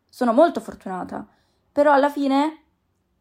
Sono 0.09 0.33
molto 0.33 0.59
fortunata, 0.59 1.25
però 1.71 1.93
alla 1.93 2.09
fine 2.09 2.63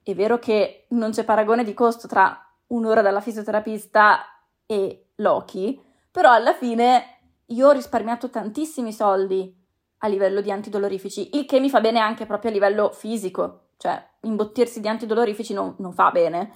è 0.03 0.15
vero 0.15 0.38
che 0.38 0.87
non 0.91 1.11
c'è 1.11 1.25
paragone 1.25 1.62
di 1.62 1.75
costo 1.75 2.09
tra 2.09 2.45
un'ora 2.69 3.03
dalla 3.03 3.21
fisioterapista 3.21 4.21
e 4.67 5.11
Loki, 5.17 5.81
però 6.11 6.33
alla 6.33 6.55
fine 6.55 7.19
io 7.47 7.69
ho 7.69 7.73
risparmiato 7.73 8.31
tantissimi 8.31 8.93
soldi 8.93 9.58
a 9.99 10.07
livello 10.09 10.40
di 10.40 10.50
antidolorifici, 10.50 11.37
il 11.37 11.45
che 11.45 11.61
mi 11.61 11.71
fa 11.71 11.81
bene 11.81 11.99
anche 11.99 12.26
proprio 12.26 12.50
a 12.50 12.55
livello 12.55 12.90
fisico, 12.90 13.69
cioè 13.76 14.02
imbottirsi 14.23 14.81
di 14.81 14.88
antidolorifici 14.88 15.52
non, 15.52 15.75
non 15.78 15.93
fa 15.93 16.11
bene. 16.11 16.52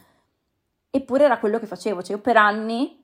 Eppure 0.91 1.25
era 1.25 1.39
quello 1.39 1.59
che 1.59 1.67
facevo, 1.67 2.03
cioè 2.03 2.17
io 2.17 2.23
per 2.23 2.37
anni 2.37 3.01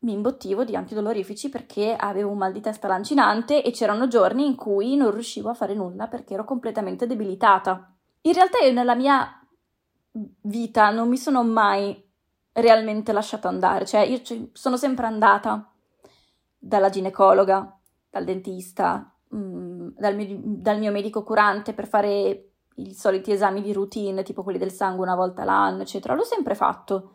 mi 0.00 0.12
imbottivo 0.12 0.64
di 0.64 0.74
antidolorifici 0.74 1.48
perché 1.48 1.94
avevo 1.94 2.30
un 2.30 2.38
mal 2.38 2.52
di 2.52 2.60
testa 2.60 2.88
lancinante 2.88 3.62
e 3.62 3.70
c'erano 3.70 4.08
giorni 4.08 4.44
in 4.44 4.56
cui 4.56 4.96
non 4.96 5.12
riuscivo 5.12 5.48
a 5.48 5.54
fare 5.54 5.74
nulla 5.74 6.08
perché 6.08 6.34
ero 6.34 6.44
completamente 6.44 7.06
debilitata. 7.06 7.92
In 8.22 8.32
realtà 8.32 8.58
io 8.58 8.72
nella 8.72 8.96
mia 8.96 9.40
vita 10.12 10.90
non 10.90 11.08
mi 11.08 11.16
sono 11.16 11.44
mai 11.44 12.10
realmente 12.52 13.12
lasciata 13.12 13.48
andare, 13.48 13.86
cioè 13.86 14.00
io 14.00 14.20
sono 14.52 14.76
sempre 14.76 15.06
andata 15.06 15.70
dalla 16.58 16.90
ginecologa, 16.90 17.78
dal 18.10 18.24
dentista, 18.24 19.11
mm, 19.34 19.88
dal, 19.96 20.14
mio, 20.14 20.40
dal 20.42 20.78
mio 20.78 20.92
medico 20.92 21.22
curante 21.22 21.72
per 21.72 21.86
fare 21.86 22.48
i 22.76 22.94
soliti 22.94 23.32
esami 23.32 23.60
di 23.60 23.72
routine, 23.72 24.22
tipo 24.22 24.42
quelli 24.42 24.58
del 24.58 24.72
sangue 24.72 25.04
una 25.04 25.14
volta 25.14 25.44
l'anno, 25.44 25.82
eccetera. 25.82 26.14
L'ho 26.14 26.24
sempre 26.24 26.54
fatto. 26.54 27.12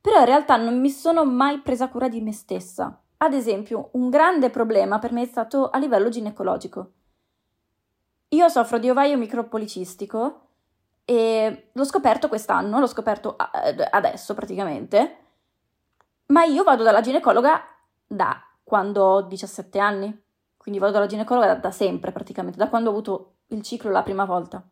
Però 0.00 0.18
in 0.18 0.26
realtà 0.26 0.56
non 0.56 0.80
mi 0.80 0.90
sono 0.90 1.24
mai 1.24 1.60
presa 1.60 1.88
cura 1.88 2.08
di 2.08 2.20
me 2.20 2.32
stessa. 2.32 3.00
Ad 3.18 3.32
esempio, 3.32 3.88
un 3.92 4.10
grande 4.10 4.50
problema 4.50 4.98
per 4.98 5.12
me 5.12 5.22
è 5.22 5.26
stato 5.26 5.70
a 5.70 5.78
livello 5.78 6.08
ginecologico. 6.08 6.92
Io 8.28 8.48
soffro 8.48 8.78
di 8.78 8.90
ovaio 8.90 9.16
micropolicistico 9.16 10.40
e 11.04 11.70
l'ho 11.72 11.84
scoperto 11.84 12.28
quest'anno, 12.28 12.78
l'ho 12.78 12.86
scoperto 12.86 13.34
adesso 13.36 14.34
praticamente, 14.34 15.16
ma 16.26 16.44
io 16.44 16.62
vado 16.62 16.82
dalla 16.82 17.00
ginecologa 17.00 17.60
da 18.06 18.40
quando 18.62 19.02
ho 19.02 19.22
17 19.22 19.78
anni, 19.78 20.22
quindi 20.68 20.84
vado 20.84 20.98
dalla 20.98 21.06
ginecologa 21.06 21.54
da, 21.54 21.70
sempre 21.70 22.12
praticamente, 22.12 22.58
da 22.58 22.68
quando 22.68 22.90
ho 22.90 22.92
avuto 22.92 23.36
il 23.48 23.62
ciclo 23.62 23.90
la 23.90 24.02
prima 24.02 24.26
volta. 24.26 24.62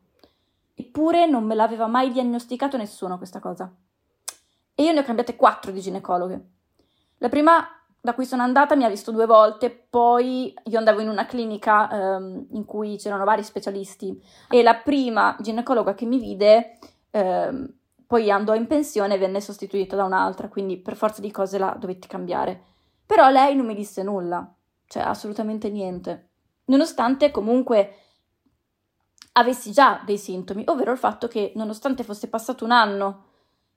Eppure 0.75 1.25
non 1.25 1.45
me 1.45 1.55
l'aveva 1.55 1.87
mai 1.87 2.12
diagnosticato 2.12 2.76
nessuno 2.76 3.17
questa 3.17 3.41
cosa. 3.41 3.75
E 4.75 4.83
io 4.83 4.93
ne 4.93 5.00
ho 5.00 5.05
cambiate 5.05 5.37
quattro 5.37 5.73
di 5.73 5.81
ginecologhe. 5.81 6.49
La 7.17 7.31
prima 7.31 7.67
da 7.99 8.12
cui 8.12 8.26
sono 8.26 8.43
andata 8.43 8.76
mi 8.76 8.85
ha 8.85 8.91
visto 8.91 9.11
due 9.11 9.25
volte, 9.25 9.71
poi 9.71 10.55
io 10.65 10.76
andavo 10.76 11.00
in 11.00 11.09
una 11.09 11.25
clinica 11.25 11.88
um, 11.91 12.47
in 12.50 12.67
cui 12.67 12.99
c'erano 12.99 13.25
vari 13.25 13.43
specialisti 13.43 14.23
e 14.50 14.62
la 14.62 14.75
prima 14.75 15.35
ginecologa 15.41 15.95
che 15.95 16.05
mi 16.05 16.19
vide 16.19 16.79
um, 17.12 17.73
poi 18.07 18.31
andò 18.31 18.55
in 18.55 18.67
pensione 18.67 19.15
e 19.15 19.19
venne 19.19 19.41
sostituita 19.41 19.97
da 19.97 20.05
un'altra, 20.05 20.49
quindi 20.49 20.76
per 20.76 20.95
forza 20.95 21.23
di 21.23 21.31
cose 21.31 21.57
la 21.57 21.75
dovetti 21.81 22.07
cambiare. 22.07 22.62
Però 23.07 23.31
lei 23.31 23.57
non 23.57 23.65
mi 23.65 23.75
disse 23.75 24.03
nulla, 24.03 24.47
cioè 24.87 25.02
assolutamente 25.02 25.71
niente, 25.71 26.31
nonostante 26.66 27.31
comunque 27.31 27.97
avessi 29.33 29.73
già 29.73 30.02
dei 30.05 30.19
sintomi, 30.19 30.64
ovvero 30.66 30.93
il 30.93 30.99
fatto 30.99 31.28
che 31.28 31.52
nonostante 31.57 32.05
fosse 32.05 32.28
passato 32.28 32.64
un 32.64 32.71
anno 32.71 33.25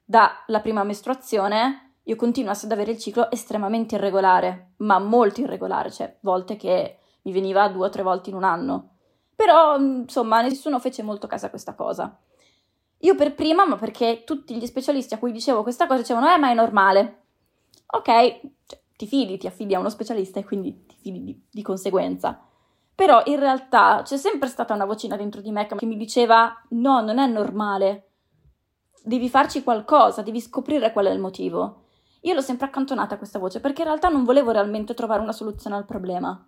dalla 0.03 0.59
prima 0.61 0.83
mestruazione, 0.83 1.95
io 2.03 2.15
continuassi 2.15 2.65
ad 2.65 2.71
avere 2.71 2.91
il 2.91 2.99
ciclo 2.99 3.29
estremamente 3.29 3.95
irregolare, 3.95 4.73
ma 4.77 4.97
molto 4.99 5.41
irregolare, 5.41 5.91
cioè 5.91 6.17
volte 6.21 6.55
che 6.55 6.99
mi 7.23 7.31
veniva 7.31 7.67
due 7.69 7.87
o 7.87 7.89
tre 7.89 8.01
volte 8.01 8.29
in 8.29 8.35
un 8.35 8.43
anno. 8.43 8.95
Però, 9.35 9.77
insomma, 9.77 10.41
nessuno 10.41 10.79
fece 10.79 11.03
molto 11.03 11.27
caso 11.27 11.45
a 11.45 11.49
questa 11.49 11.75
cosa. 11.75 12.17
Io 12.99 13.15
per 13.15 13.35
prima, 13.35 13.65
ma 13.65 13.77
perché 13.77 14.23
tutti 14.25 14.55
gli 14.55 14.65
specialisti 14.65 15.13
a 15.13 15.19
cui 15.19 15.31
dicevo 15.31 15.63
questa 15.63 15.87
cosa 15.87 15.99
dicevano, 16.01 16.33
eh, 16.33 16.37
ma 16.37 16.49
è 16.49 16.53
normale. 16.53 17.23
Ok, 17.85 18.05
cioè, 18.65 18.81
ti 18.99 19.07
fidi, 19.07 19.37
ti 19.37 19.47
affidi 19.47 19.73
a 19.73 19.79
uno 19.79 19.87
specialista 19.87 20.41
e 20.41 20.43
quindi 20.43 20.85
ti 20.85 20.97
fidi 20.99 21.23
di, 21.23 21.41
di 21.49 21.61
conseguenza. 21.61 22.37
Però 22.93 23.21
in 23.27 23.39
realtà 23.39 24.01
c'è 24.03 24.17
sempre 24.17 24.49
stata 24.49 24.73
una 24.73 24.83
vocina 24.83 25.15
dentro 25.15 25.39
di 25.39 25.51
me 25.51 25.67
che 25.67 25.85
mi 25.85 25.95
diceva, 25.95 26.53
no, 26.71 26.99
non 26.99 27.17
è 27.17 27.25
normale. 27.25 28.09
Devi 29.01 29.29
farci 29.29 29.63
qualcosa, 29.63 30.21
devi 30.21 30.41
scoprire 30.41 30.91
qual 30.91 31.05
è 31.05 31.11
il 31.11 31.19
motivo. 31.21 31.83
Io 32.23 32.33
l'ho 32.33 32.41
sempre 32.41 32.65
accantonata 32.67 33.17
questa 33.17 33.39
voce 33.39 33.61
perché 33.61 33.83
in 33.83 33.87
realtà 33.87 34.09
non 34.09 34.25
volevo 34.25 34.51
realmente 34.51 34.93
trovare 34.93 35.21
una 35.21 35.31
soluzione 35.31 35.77
al 35.77 35.85
problema. 35.85 36.45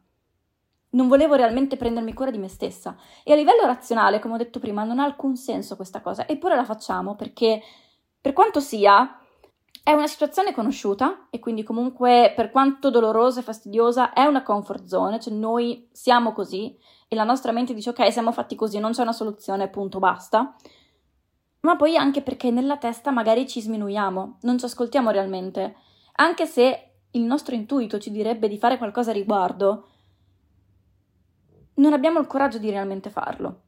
Non 0.90 1.08
volevo 1.08 1.36
realmente 1.36 1.78
prendermi 1.78 2.14
cura 2.14 2.32
di 2.32 2.38
me 2.38 2.50
stessa. 2.50 2.98
E 3.24 3.32
a 3.32 3.38
livello 3.38 3.66
razionale, 3.66 4.20
come 4.20 4.34
ho 4.34 4.38
detto 4.38 4.60
prima, 4.60 4.84
non 4.84 5.00
ha 5.00 5.06
alcun 5.06 5.38
senso 5.38 5.78
questa 5.78 6.02
cosa. 6.02 6.28
Eppure 6.28 6.58
la 6.58 6.66
facciamo 6.66 7.16
perché, 7.16 7.62
per 8.20 8.34
quanto 8.34 8.60
sia, 8.60 9.21
è 9.84 9.94
una 9.94 10.08
situazione 10.08 10.54
conosciuta 10.54 11.28
e 11.30 11.40
quindi 11.40 11.64
comunque, 11.64 12.34
per 12.36 12.52
quanto 12.52 12.90
dolorosa 12.90 13.40
e 13.40 13.44
fastidiosa, 13.44 14.14
è 14.14 14.26
una 14.26 14.44
comfort 14.44 14.86
zone. 14.86 15.20
Cioè 15.20 15.34
noi 15.34 15.90
siamo 15.92 16.34
così 16.34 16.78
e 17.08 17.16
la 17.16 17.24
nostra 17.24 17.52
mente 17.52 17.74
dice 17.74 17.90
ok, 17.90 18.12
siamo 18.12 18.32
fatti 18.32 18.56
così, 18.56 18.80
non 18.80 18.92
c'è 18.92 19.02
una 19.02 19.12
soluzione, 19.12 19.70
punto, 19.70 20.00
basta. 20.00 20.56
Ma 21.62 21.76
poi 21.76 21.98
anche 21.98 22.22
perché 22.22 22.52
nella 22.52 22.78
testa 22.78 23.12
magari 23.12 23.48
ci 23.48 23.62
sminuiamo, 23.62 24.38
non 24.42 24.58
ci 24.58 24.66
ascoltiamo 24.66 25.10
realmente, 25.10 25.76
anche 26.16 26.46
se 26.46 26.94
il 27.12 27.22
nostro 27.24 27.56
intuito 27.56 28.00
ci 28.00 28.12
direbbe 28.12 28.48
di 28.48 28.58
fare 28.58 28.78
qualcosa 28.78 29.12
a 29.12 29.14
riguardo, 29.14 29.88
non 31.76 31.94
abbiamo 31.94 32.20
il 32.20 32.28
coraggio 32.28 32.58
di 32.58 32.70
realmente 32.70 33.10
farlo, 33.10 33.62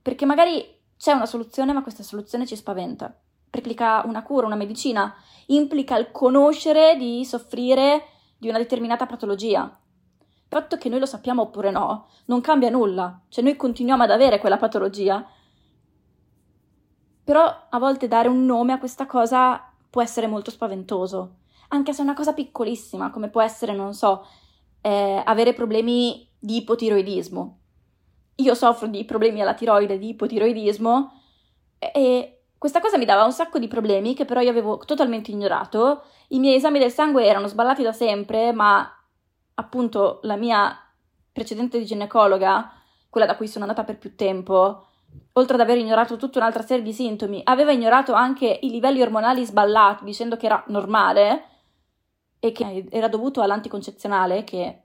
perché 0.00 0.24
magari 0.24 0.64
c'è 0.96 1.12
una 1.12 1.26
soluzione, 1.26 1.72
ma 1.72 1.82
questa 1.82 2.02
soluzione 2.02 2.46
ci 2.46 2.56
spaventa, 2.56 3.14
implica 3.56 4.02
una 4.04 4.22
cura, 4.22 4.46
una 4.46 4.54
medicina, 4.54 5.14
implica 5.46 5.96
il 5.96 6.10
conoscere 6.10 6.96
di 6.96 7.24
soffrire 7.24 8.04
di 8.38 8.48
una 8.48 8.58
determinata 8.58 9.06
patologia. 9.06 9.64
Il 9.64 10.46
fatto 10.48 10.76
che 10.76 10.88
noi 10.88 11.00
lo 11.00 11.06
sappiamo 11.06 11.42
oppure 11.42 11.70
no 11.70 12.08
non 12.26 12.40
cambia 12.40 12.70
nulla, 12.70 13.20
cioè 13.28 13.42
noi 13.42 13.56
continuiamo 13.56 14.02
ad 14.02 14.10
avere 14.10 14.38
quella 14.38 14.56
patologia 14.56 15.26
però 17.26 17.66
a 17.70 17.78
volte 17.80 18.06
dare 18.06 18.28
un 18.28 18.44
nome 18.44 18.72
a 18.72 18.78
questa 18.78 19.04
cosa 19.04 19.60
può 19.90 20.00
essere 20.00 20.28
molto 20.28 20.52
spaventoso, 20.52 21.38
anche 21.70 21.92
se 21.92 21.98
è 21.98 22.04
una 22.04 22.14
cosa 22.14 22.32
piccolissima, 22.32 23.10
come 23.10 23.30
può 23.30 23.42
essere, 23.42 23.72
non 23.72 23.94
so, 23.94 24.24
eh, 24.80 25.22
avere 25.24 25.52
problemi 25.52 26.24
di 26.38 26.58
ipotiroidismo. 26.58 27.58
Io 28.36 28.54
soffro 28.54 28.86
di 28.86 29.04
problemi 29.04 29.40
alla 29.40 29.54
tiroide, 29.54 29.98
di 29.98 30.10
ipotiroidismo, 30.10 31.20
e 31.80 32.35
questa 32.66 32.80
cosa 32.80 32.98
mi 32.98 33.04
dava 33.04 33.22
un 33.22 33.30
sacco 33.30 33.60
di 33.60 33.68
problemi 33.68 34.12
che 34.12 34.24
però 34.24 34.40
io 34.40 34.50
avevo 34.50 34.78
totalmente 34.78 35.30
ignorato. 35.30 36.02
I 36.28 36.40
miei 36.40 36.56
esami 36.56 36.80
del 36.80 36.90
sangue 36.90 37.24
erano 37.24 37.46
sballati 37.46 37.84
da 37.84 37.92
sempre, 37.92 38.50
ma 38.52 38.92
appunto 39.54 40.18
la 40.22 40.34
mia 40.34 40.76
precedente 41.30 41.84
ginecologa, 41.84 42.72
quella 43.08 43.24
da 43.24 43.36
cui 43.36 43.46
sono 43.46 43.66
andata 43.66 43.84
per 43.84 43.98
più 43.98 44.16
tempo, 44.16 44.84
oltre 45.34 45.54
ad 45.54 45.60
aver 45.60 45.78
ignorato 45.78 46.16
tutta 46.16 46.40
un'altra 46.40 46.64
serie 46.64 46.82
di 46.82 46.92
sintomi, 46.92 47.40
aveva 47.44 47.70
ignorato 47.70 48.14
anche 48.14 48.58
i 48.62 48.68
livelli 48.68 49.00
ormonali 49.00 49.44
sballati, 49.44 50.02
dicendo 50.02 50.36
che 50.36 50.46
era 50.46 50.64
normale 50.66 51.44
e 52.40 52.50
che 52.50 52.86
era 52.90 53.06
dovuto 53.06 53.42
all'anticoncezionale, 53.42 54.42
che 54.42 54.82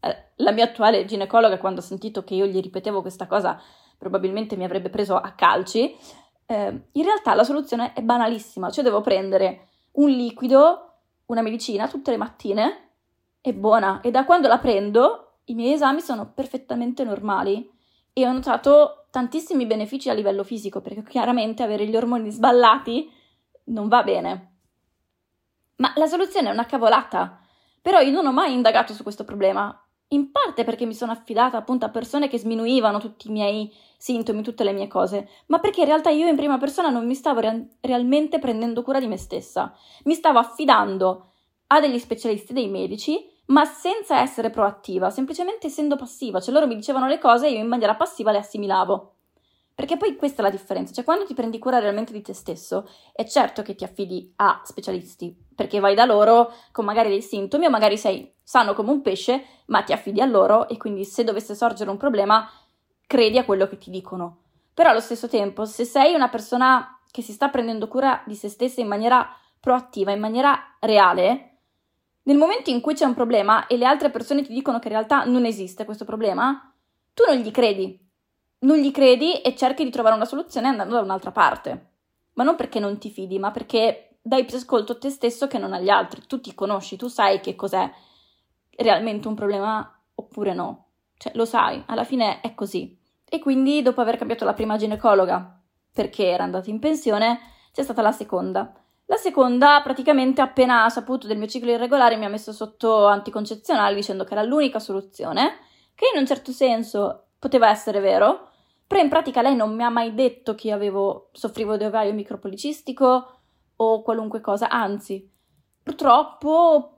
eh, 0.00 0.16
la 0.34 0.50
mia 0.50 0.64
attuale 0.64 1.04
ginecologa, 1.04 1.58
quando 1.58 1.78
ha 1.78 1.84
sentito 1.84 2.24
che 2.24 2.34
io 2.34 2.46
gli 2.46 2.60
ripetevo 2.60 3.00
questa 3.00 3.28
cosa, 3.28 3.62
probabilmente 3.96 4.56
mi 4.56 4.64
avrebbe 4.64 4.90
preso 4.90 5.14
a 5.14 5.30
calci. 5.30 5.96
Eh, 6.52 6.82
in 6.92 7.04
realtà 7.04 7.32
la 7.32 7.44
soluzione 7.44 7.94
è 7.94 8.02
banalissima, 8.02 8.68
cioè 8.68 8.84
devo 8.84 9.00
prendere 9.00 9.68
un 9.92 10.10
liquido, 10.10 10.96
una 11.26 11.40
medicina 11.40 11.88
tutte 11.88 12.10
le 12.10 12.18
mattine, 12.18 12.90
è 13.40 13.54
buona, 13.54 14.02
e 14.02 14.10
da 14.10 14.26
quando 14.26 14.48
la 14.48 14.58
prendo 14.58 15.38
i 15.44 15.54
miei 15.54 15.72
esami 15.72 16.02
sono 16.02 16.30
perfettamente 16.34 17.04
normali 17.04 17.70
e 18.12 18.28
ho 18.28 18.32
notato 18.32 19.06
tantissimi 19.10 19.64
benefici 19.64 20.10
a 20.10 20.12
livello 20.12 20.44
fisico, 20.44 20.82
perché 20.82 21.02
chiaramente 21.04 21.62
avere 21.62 21.86
gli 21.86 21.96
ormoni 21.96 22.30
sballati 22.30 23.10
non 23.64 23.88
va 23.88 24.02
bene. 24.02 24.56
Ma 25.76 25.90
la 25.96 26.06
soluzione 26.06 26.50
è 26.50 26.52
una 26.52 26.66
cavolata. 26.66 27.40
Però 27.80 27.98
io 28.00 28.12
non 28.12 28.26
ho 28.26 28.32
mai 28.32 28.52
indagato 28.52 28.92
su 28.92 29.02
questo 29.02 29.24
problema, 29.24 29.81
in 30.12 30.30
parte 30.30 30.64
perché 30.64 30.86
mi 30.86 30.94
sono 30.94 31.12
affidata 31.12 31.56
appunto 31.56 31.84
a 31.84 31.90
persone 31.90 32.28
che 32.28 32.38
sminuivano 32.38 32.98
tutti 32.98 33.28
i 33.28 33.32
miei 33.32 33.72
sintomi, 33.96 34.42
tutte 34.42 34.64
le 34.64 34.72
mie 34.72 34.88
cose, 34.88 35.28
ma 35.46 35.58
perché 35.58 35.80
in 35.80 35.86
realtà 35.86 36.10
io 36.10 36.26
in 36.26 36.36
prima 36.36 36.58
persona 36.58 36.90
non 36.90 37.06
mi 37.06 37.14
stavo 37.14 37.40
re- 37.40 37.76
realmente 37.80 38.38
prendendo 38.38 38.82
cura 38.82 39.00
di 39.00 39.06
me 39.06 39.16
stessa. 39.16 39.74
Mi 40.04 40.14
stavo 40.14 40.38
affidando 40.38 41.26
a 41.68 41.80
degli 41.80 41.98
specialisti, 41.98 42.52
dei 42.52 42.68
medici, 42.68 43.28
ma 43.46 43.64
senza 43.64 44.20
essere 44.20 44.50
proattiva, 44.50 45.10
semplicemente 45.10 45.68
essendo 45.68 45.96
passiva, 45.96 46.40
cioè 46.40 46.52
loro 46.52 46.66
mi 46.66 46.76
dicevano 46.76 47.06
le 47.06 47.18
cose 47.18 47.46
e 47.46 47.52
io 47.52 47.58
in 47.58 47.68
maniera 47.68 47.94
passiva 47.94 48.30
le 48.30 48.38
assimilavo. 48.38 49.14
Perché 49.74 49.96
poi 49.96 50.16
questa 50.16 50.42
è 50.42 50.44
la 50.44 50.50
differenza, 50.50 50.92
cioè 50.92 51.04
quando 51.04 51.24
ti 51.24 51.32
prendi 51.32 51.58
cura 51.58 51.78
realmente 51.78 52.12
di 52.12 52.20
te 52.20 52.34
stesso, 52.34 52.86
è 53.12 53.24
certo 53.24 53.62
che 53.62 53.74
ti 53.74 53.84
affidi 53.84 54.32
a 54.36 54.60
specialisti, 54.64 55.34
perché 55.54 55.80
vai 55.80 55.94
da 55.94 56.04
loro 56.04 56.52
con 56.72 56.84
magari 56.84 57.08
dei 57.08 57.22
sintomi 57.22 57.66
o 57.66 57.70
magari 57.70 57.96
sei 57.96 58.32
sano 58.42 58.74
come 58.74 58.90
un 58.90 59.02
pesce, 59.02 59.44
ma 59.66 59.82
ti 59.82 59.92
affidi 59.92 60.20
a 60.20 60.26
loro 60.26 60.68
e 60.68 60.76
quindi 60.76 61.04
se 61.04 61.24
dovesse 61.24 61.54
sorgere 61.54 61.90
un 61.90 61.96
problema 61.96 62.48
credi 63.06 63.38
a 63.38 63.44
quello 63.44 63.66
che 63.66 63.78
ti 63.78 63.90
dicono. 63.90 64.38
Però 64.74 64.90
allo 64.90 65.00
stesso 65.00 65.28
tempo, 65.28 65.64
se 65.64 65.84
sei 65.84 66.14
una 66.14 66.28
persona 66.28 66.98
che 67.10 67.22
si 67.22 67.32
sta 67.32 67.48
prendendo 67.48 67.88
cura 67.88 68.22
di 68.26 68.34
se 68.34 68.48
stessa 68.48 68.80
in 68.80 68.88
maniera 68.88 69.28
proattiva, 69.60 70.12
in 70.12 70.20
maniera 70.20 70.76
reale, 70.80 71.58
nel 72.24 72.36
momento 72.36 72.70
in 72.70 72.80
cui 72.80 72.94
c'è 72.94 73.04
un 73.04 73.14
problema 73.14 73.66
e 73.66 73.76
le 73.76 73.84
altre 73.84 74.10
persone 74.10 74.42
ti 74.42 74.52
dicono 74.52 74.78
che 74.78 74.88
in 74.88 74.94
realtà 74.94 75.24
non 75.24 75.44
esiste 75.44 75.84
questo 75.84 76.04
problema, 76.04 76.72
tu 77.14 77.24
non 77.26 77.36
gli 77.36 77.50
credi. 77.50 77.98
Non 78.60 78.76
gli 78.76 78.92
credi 78.92 79.40
e 79.40 79.56
cerchi 79.56 79.84
di 79.84 79.90
trovare 79.90 80.14
una 80.14 80.24
soluzione 80.24 80.68
andando 80.68 80.94
da 80.94 81.00
un'altra 81.00 81.32
parte. 81.32 81.90
Ma 82.34 82.44
non 82.44 82.56
perché 82.56 82.78
non 82.78 82.98
ti 82.98 83.10
fidi, 83.10 83.38
ma 83.38 83.50
perché 83.50 84.11
dai 84.22 84.44
più 84.44 84.56
ascolto 84.56 84.92
a 84.92 84.98
te 84.98 85.10
stesso 85.10 85.48
che 85.48 85.58
non 85.58 85.72
agli 85.72 85.90
altri. 85.90 86.22
Tu 86.26 86.40
ti 86.40 86.54
conosci, 86.54 86.96
tu 86.96 87.08
sai 87.08 87.40
che 87.40 87.56
cos'è 87.56 87.90
realmente 88.76 89.26
un 89.26 89.34
problema 89.34 90.00
oppure 90.14 90.54
no. 90.54 90.86
Cioè, 91.18 91.32
lo 91.34 91.44
sai, 91.44 91.82
alla 91.86 92.04
fine 92.04 92.40
è 92.40 92.54
così. 92.54 92.98
E 93.28 93.38
quindi, 93.40 93.82
dopo 93.82 94.00
aver 94.00 94.16
cambiato 94.16 94.44
la 94.44 94.54
prima 94.54 94.76
ginecologa 94.76 95.60
perché 95.92 96.26
era 96.26 96.44
andata 96.44 96.70
in 96.70 96.78
pensione, 96.78 97.38
c'è 97.72 97.82
stata 97.82 98.02
la 98.02 98.12
seconda. 98.12 98.72
La 99.06 99.16
seconda, 99.16 99.80
praticamente 99.82 100.40
appena 100.40 100.84
ha 100.84 100.88
saputo 100.88 101.26
del 101.26 101.36
mio 101.36 101.46
ciclo 101.46 101.70
irregolare, 101.70 102.16
mi 102.16 102.24
ha 102.24 102.30
messo 102.30 102.52
sotto 102.52 103.06
anticoncezionali 103.06 103.94
dicendo 103.94 104.24
che 104.24 104.32
era 104.32 104.42
l'unica 104.42 104.78
soluzione, 104.78 105.58
che 105.94 106.06
in 106.14 106.20
un 106.20 106.26
certo 106.26 106.50
senso 106.52 107.26
poteva 107.38 107.68
essere 107.68 108.00
vero, 108.00 108.48
però 108.86 109.02
in 109.02 109.10
pratica 109.10 109.42
lei 109.42 109.54
non 109.54 109.74
mi 109.74 109.82
ha 109.82 109.90
mai 109.90 110.14
detto 110.14 110.54
che 110.54 110.68
io 110.68 110.74
avevo, 110.74 111.28
soffrivo 111.32 111.76
di 111.76 111.84
ovaio 111.84 112.12
micropolicistico 112.12 113.41
o 113.82 114.02
qualunque 114.02 114.40
cosa, 114.40 114.68
anzi, 114.68 115.28
purtroppo 115.82 116.96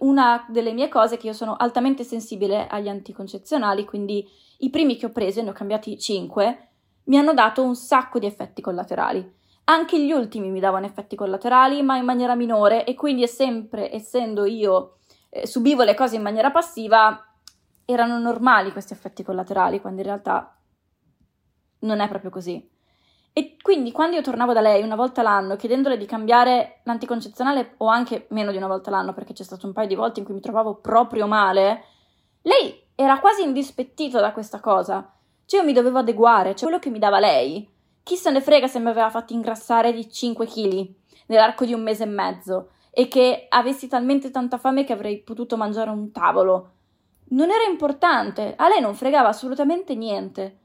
una 0.00 0.46
delle 0.48 0.72
mie 0.72 0.88
cose 0.88 1.16
è 1.16 1.18
che 1.18 1.26
io 1.26 1.32
sono 1.32 1.56
altamente 1.56 2.04
sensibile 2.04 2.66
agli 2.66 2.88
anticoncezionali, 2.88 3.84
quindi 3.84 4.26
i 4.58 4.70
primi 4.70 4.96
che 4.96 5.06
ho 5.06 5.10
preso, 5.10 5.42
ne 5.42 5.50
ho 5.50 5.52
cambiati 5.52 5.98
5, 5.98 6.68
mi 7.04 7.18
hanno 7.18 7.34
dato 7.34 7.62
un 7.62 7.74
sacco 7.74 8.18
di 8.18 8.26
effetti 8.26 8.62
collaterali. 8.62 9.36
Anche 9.64 10.02
gli 10.02 10.12
ultimi 10.12 10.50
mi 10.50 10.60
davano 10.60 10.86
effetti 10.86 11.14
collaterali, 11.14 11.82
ma 11.82 11.96
in 11.96 12.04
maniera 12.04 12.34
minore 12.34 12.84
e 12.84 12.94
quindi 12.94 13.22
è 13.22 13.26
sempre, 13.26 13.92
essendo 13.94 14.46
io 14.46 14.98
eh, 15.28 15.46
subivo 15.46 15.82
le 15.82 15.94
cose 15.94 16.16
in 16.16 16.22
maniera 16.22 16.50
passiva, 16.50 17.22
erano 17.84 18.18
normali 18.18 18.72
questi 18.72 18.94
effetti 18.94 19.22
collaterali, 19.22 19.80
quando 19.80 20.00
in 20.00 20.06
realtà 20.06 20.58
non 21.80 22.00
è 22.00 22.08
proprio 22.08 22.30
così. 22.30 22.76
E 23.38 23.56
quindi 23.62 23.92
quando 23.92 24.16
io 24.16 24.22
tornavo 24.22 24.52
da 24.52 24.60
lei 24.60 24.82
una 24.82 24.96
volta 24.96 25.22
l'anno 25.22 25.54
chiedendole 25.54 25.96
di 25.96 26.06
cambiare 26.06 26.80
l'anticoncezionale 26.82 27.74
o 27.76 27.86
anche 27.86 28.26
meno 28.30 28.50
di 28.50 28.56
una 28.56 28.66
volta 28.66 28.90
l'anno 28.90 29.14
perché 29.14 29.32
c'è 29.32 29.44
stato 29.44 29.64
un 29.64 29.72
paio 29.72 29.86
di 29.86 29.94
volte 29.94 30.18
in 30.18 30.26
cui 30.26 30.34
mi 30.34 30.40
trovavo 30.40 30.74
proprio 30.74 31.28
male, 31.28 31.84
lei 32.42 32.86
era 32.96 33.20
quasi 33.20 33.44
indispettita 33.44 34.18
da 34.18 34.32
questa 34.32 34.58
cosa. 34.58 35.08
Cioè 35.46 35.60
io 35.60 35.66
mi 35.66 35.72
dovevo 35.72 35.98
adeguare, 35.98 36.56
cioè 36.56 36.68
quello 36.68 36.80
che 36.80 36.90
mi 36.90 36.98
dava 36.98 37.20
lei 37.20 37.64
chi 38.02 38.16
se 38.16 38.32
ne 38.32 38.40
frega 38.40 38.66
se 38.66 38.80
mi 38.80 38.88
aveva 38.88 39.08
fatto 39.08 39.32
ingrassare 39.34 39.92
di 39.92 40.10
5 40.10 40.44
kg 40.44 40.88
nell'arco 41.26 41.64
di 41.64 41.74
un 41.74 41.82
mese 41.84 42.02
e 42.02 42.06
mezzo 42.06 42.70
e 42.90 43.06
che 43.06 43.46
avessi 43.50 43.86
talmente 43.86 44.32
tanta 44.32 44.58
fame 44.58 44.82
che 44.82 44.94
avrei 44.94 45.22
potuto 45.22 45.56
mangiare 45.56 45.90
un 45.90 46.10
tavolo. 46.10 46.70
Non 47.28 47.50
era 47.50 47.70
importante, 47.70 48.54
a 48.56 48.66
lei 48.66 48.80
non 48.80 48.96
fregava 48.96 49.28
assolutamente 49.28 49.94
niente. 49.94 50.58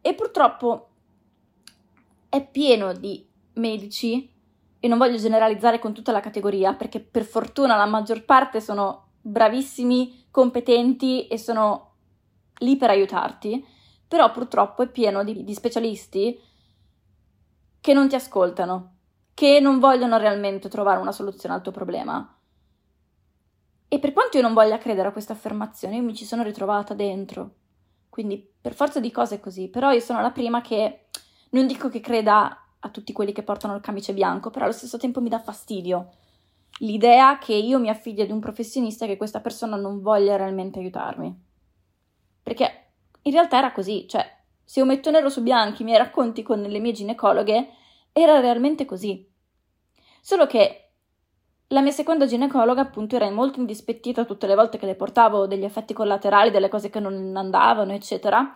E 0.00 0.14
purtroppo 0.14 0.89
è 2.30 2.48
pieno 2.48 2.94
di 2.94 3.28
medici, 3.54 4.32
e 4.82 4.88
non 4.88 4.96
voglio 4.96 5.18
generalizzare 5.18 5.78
con 5.78 5.92
tutta 5.92 6.10
la 6.10 6.20
categoria, 6.20 6.72
perché 6.72 7.00
per 7.00 7.24
fortuna 7.24 7.76
la 7.76 7.84
maggior 7.84 8.24
parte 8.24 8.62
sono 8.62 9.08
bravissimi, 9.20 10.28
competenti 10.30 11.26
e 11.26 11.36
sono 11.36 11.96
lì 12.60 12.76
per 12.76 12.88
aiutarti, 12.88 13.62
però 14.08 14.30
purtroppo 14.32 14.82
è 14.82 14.88
pieno 14.88 15.22
di, 15.22 15.44
di 15.44 15.54
specialisti 15.54 16.40
che 17.80 17.92
non 17.92 18.08
ti 18.08 18.14
ascoltano, 18.14 18.94
che 19.34 19.60
non 19.60 19.78
vogliono 19.78 20.16
realmente 20.16 20.70
trovare 20.70 21.00
una 21.00 21.12
soluzione 21.12 21.54
al 21.54 21.62
tuo 21.62 21.72
problema. 21.72 22.36
E 23.86 23.98
per 23.98 24.12
quanto 24.12 24.38
io 24.38 24.42
non 24.42 24.54
voglia 24.54 24.78
credere 24.78 25.08
a 25.08 25.12
questa 25.12 25.32
affermazione, 25.34 25.96
io 25.96 26.02
mi 26.02 26.14
ci 26.14 26.24
sono 26.24 26.42
ritrovata 26.42 26.94
dentro. 26.94 27.56
Quindi 28.08 28.48
per 28.60 28.74
forza 28.74 29.00
di 29.00 29.10
cose 29.10 29.36
è 29.36 29.40
così, 29.40 29.68
però 29.68 29.92
io 29.92 30.00
sono 30.00 30.20
la 30.20 30.30
prima 30.30 30.60
che 30.60 31.06
non 31.50 31.66
dico 31.66 31.88
che 31.88 32.00
creda 32.00 32.64
a 32.78 32.88
tutti 32.88 33.12
quelli 33.12 33.32
che 33.32 33.42
portano 33.42 33.74
il 33.74 33.82
camice 33.82 34.12
bianco, 34.12 34.50
però 34.50 34.64
allo 34.64 34.74
stesso 34.74 34.98
tempo 34.98 35.20
mi 35.20 35.28
dà 35.28 35.38
fastidio 35.38 36.10
l'idea 36.78 37.38
che 37.38 37.54
io 37.54 37.78
mi 37.78 37.88
affidi 37.88 38.22
ad 38.22 38.30
un 38.30 38.40
professionista 38.40 39.04
e 39.04 39.08
che 39.08 39.16
questa 39.16 39.40
persona 39.40 39.76
non 39.76 40.00
voglia 40.00 40.36
realmente 40.36 40.78
aiutarmi. 40.78 41.48
Perché 42.42 42.92
in 43.22 43.32
realtà 43.32 43.58
era 43.58 43.72
così, 43.72 44.06
cioè 44.08 44.24
se 44.64 44.80
io 44.80 44.86
metto 44.86 45.10
nero 45.10 45.28
su 45.28 45.42
bianco 45.42 45.82
i 45.82 45.84
miei 45.84 45.98
racconti 45.98 46.42
con 46.42 46.62
le 46.62 46.78
mie 46.78 46.92
ginecologhe, 46.92 47.68
era 48.12 48.40
realmente 48.40 48.84
così. 48.84 49.28
Solo 50.20 50.46
che 50.46 50.90
la 51.68 51.82
mia 51.82 51.92
seconda 51.92 52.26
ginecologa, 52.26 52.80
appunto, 52.80 53.16
era 53.16 53.30
molto 53.30 53.60
indispettita 53.60 54.24
tutte 54.24 54.46
le 54.46 54.54
volte 54.54 54.78
che 54.78 54.86
le 54.86 54.96
portavo 54.96 55.46
degli 55.46 55.64
effetti 55.64 55.92
collaterali, 55.92 56.50
delle 56.50 56.68
cose 56.68 56.90
che 56.90 56.98
non 56.98 57.36
andavano, 57.36 57.92
eccetera, 57.92 58.52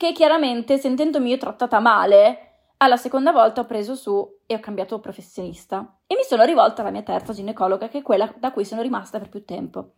che 0.00 0.12
chiaramente, 0.12 0.78
sentendomi 0.78 1.28
io 1.28 1.36
trattata 1.36 1.78
male, 1.78 2.70
alla 2.78 2.96
seconda 2.96 3.32
volta 3.32 3.60
ho 3.60 3.66
preso 3.66 3.94
su 3.94 4.38
e 4.46 4.54
ho 4.54 4.58
cambiato 4.58 4.98
professionista 4.98 5.98
e 6.06 6.14
mi 6.14 6.22
sono 6.22 6.44
rivolta 6.44 6.80
alla 6.80 6.90
mia 6.90 7.02
terza 7.02 7.34
ginecologa, 7.34 7.88
che 7.88 7.98
è 7.98 8.02
quella 8.02 8.32
da 8.38 8.50
cui 8.50 8.64
sono 8.64 8.80
rimasta 8.80 9.18
per 9.18 9.28
più 9.28 9.44
tempo. 9.44 9.96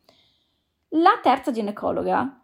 La 0.95 1.21
terza 1.23 1.53
ginecologa 1.53 2.37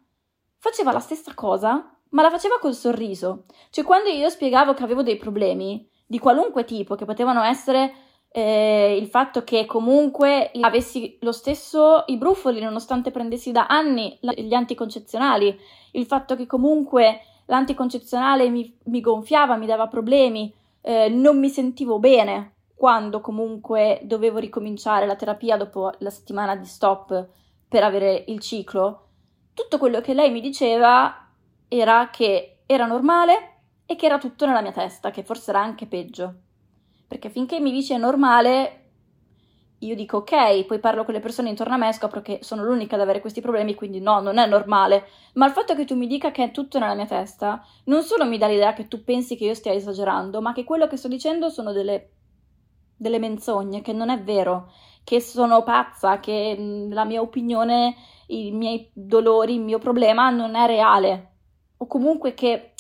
faceva 0.56 0.92
la 0.92 1.00
stessa 1.00 1.34
cosa, 1.34 1.98
ma 2.10 2.22
la 2.22 2.30
faceva 2.30 2.60
col 2.60 2.74
sorriso. 2.74 3.46
Cioè, 3.70 3.82
quando 3.82 4.08
io 4.08 4.28
spiegavo 4.28 4.72
che 4.72 4.84
avevo 4.84 5.02
dei 5.02 5.16
problemi 5.16 5.90
di 6.06 6.20
qualunque 6.20 6.62
tipo, 6.62 6.94
che 6.94 7.06
potevano 7.06 7.42
essere 7.42 7.92
eh, 8.28 8.96
il 8.96 9.08
fatto 9.08 9.42
che 9.42 9.66
comunque 9.66 10.52
avessi 10.60 11.18
lo 11.22 11.32
stesso 11.32 12.04
i 12.06 12.18
brufoli 12.18 12.60
nonostante 12.60 13.10
prendessi 13.10 13.50
da 13.50 13.66
anni 13.66 14.16
gli 14.20 14.54
anticoncezionali, 14.54 15.58
il 15.90 16.06
fatto 16.06 16.36
che 16.36 16.46
comunque 16.46 17.22
l'anticoncezionale 17.48 18.48
mi, 18.48 18.78
mi 18.84 19.00
gonfiava, 19.00 19.56
mi 19.56 19.66
dava 19.66 19.88
problemi, 19.88 20.54
eh, 20.80 21.08
non 21.08 21.38
mi 21.38 21.48
sentivo 21.48 21.98
bene 21.98 22.54
quando 22.74 23.20
comunque 23.20 24.00
dovevo 24.04 24.38
ricominciare 24.38 25.06
la 25.06 25.16
terapia 25.16 25.56
dopo 25.56 25.92
la 25.98 26.11
settimana 26.11 26.54
di 26.56 26.64
stop 26.64 27.28
per 27.66 27.82
avere 27.82 28.24
il 28.28 28.38
ciclo. 28.38 29.06
Tutto 29.52 29.78
quello 29.78 30.00
che 30.00 30.14
lei 30.14 30.30
mi 30.30 30.40
diceva 30.40 31.26
era 31.66 32.08
che 32.11 32.61
era 32.66 32.87
normale 32.87 33.56
e 33.84 33.96
che 33.96 34.06
era 34.06 34.18
tutto 34.18 34.46
nella 34.46 34.62
mia 34.62 34.72
testa, 34.72 35.11
che 35.11 35.24
forse 35.24 35.50
era 35.50 35.61
anche 35.61 35.87
peggio. 35.87 36.34
Perché 37.08 37.30
finché 37.30 37.58
mi 37.58 37.72
dice 37.72 37.96
normale, 37.96 38.88
io 39.80 39.94
dico 39.94 40.18
ok, 40.18 40.64
poi 40.64 40.78
parlo 40.80 41.04
con 41.04 41.14
le 41.14 41.20
persone 41.20 41.48
intorno 41.48 41.74
a 41.74 41.76
me 41.76 41.88
e 41.88 41.92
scopro 41.92 42.20
che 42.20 42.40
sono 42.42 42.64
l'unica 42.64 42.96
ad 42.96 43.02
avere 43.02 43.20
questi 43.20 43.40
problemi, 43.40 43.74
quindi 43.74 44.00
no, 44.00 44.20
non 44.20 44.38
è 44.38 44.46
normale. 44.46 45.06
Ma 45.34 45.46
il 45.46 45.52
fatto 45.52 45.74
che 45.74 45.84
tu 45.84 45.94
mi 45.94 46.06
dica 46.06 46.30
che 46.30 46.44
è 46.44 46.50
tutto 46.50 46.78
nella 46.78 46.94
mia 46.94 47.06
testa, 47.06 47.64
non 47.84 48.02
solo 48.02 48.24
mi 48.24 48.38
dà 48.38 48.48
l'idea 48.48 48.72
che 48.72 48.88
tu 48.88 49.04
pensi 49.04 49.36
che 49.36 49.44
io 49.44 49.54
stia 49.54 49.72
esagerando, 49.72 50.40
ma 50.40 50.52
che 50.52 50.64
quello 50.64 50.86
che 50.86 50.96
sto 50.96 51.08
dicendo 51.08 51.48
sono 51.48 51.72
delle, 51.72 52.10
delle 52.96 53.18
menzogne, 53.18 53.80
che 53.80 53.92
non 53.92 54.10
è 54.10 54.20
vero, 54.20 54.72
che 55.04 55.20
sono 55.20 55.62
pazza, 55.62 56.18
che 56.18 56.86
la 56.90 57.04
mia 57.04 57.20
opinione, 57.20 57.94
i 58.26 58.50
miei 58.50 58.90
dolori, 58.92 59.54
il 59.54 59.62
mio 59.62 59.78
problema 59.78 60.30
non 60.30 60.54
è 60.54 60.66
reale 60.66 61.32
o 61.78 61.86
comunque 61.86 62.34
che 62.34 62.74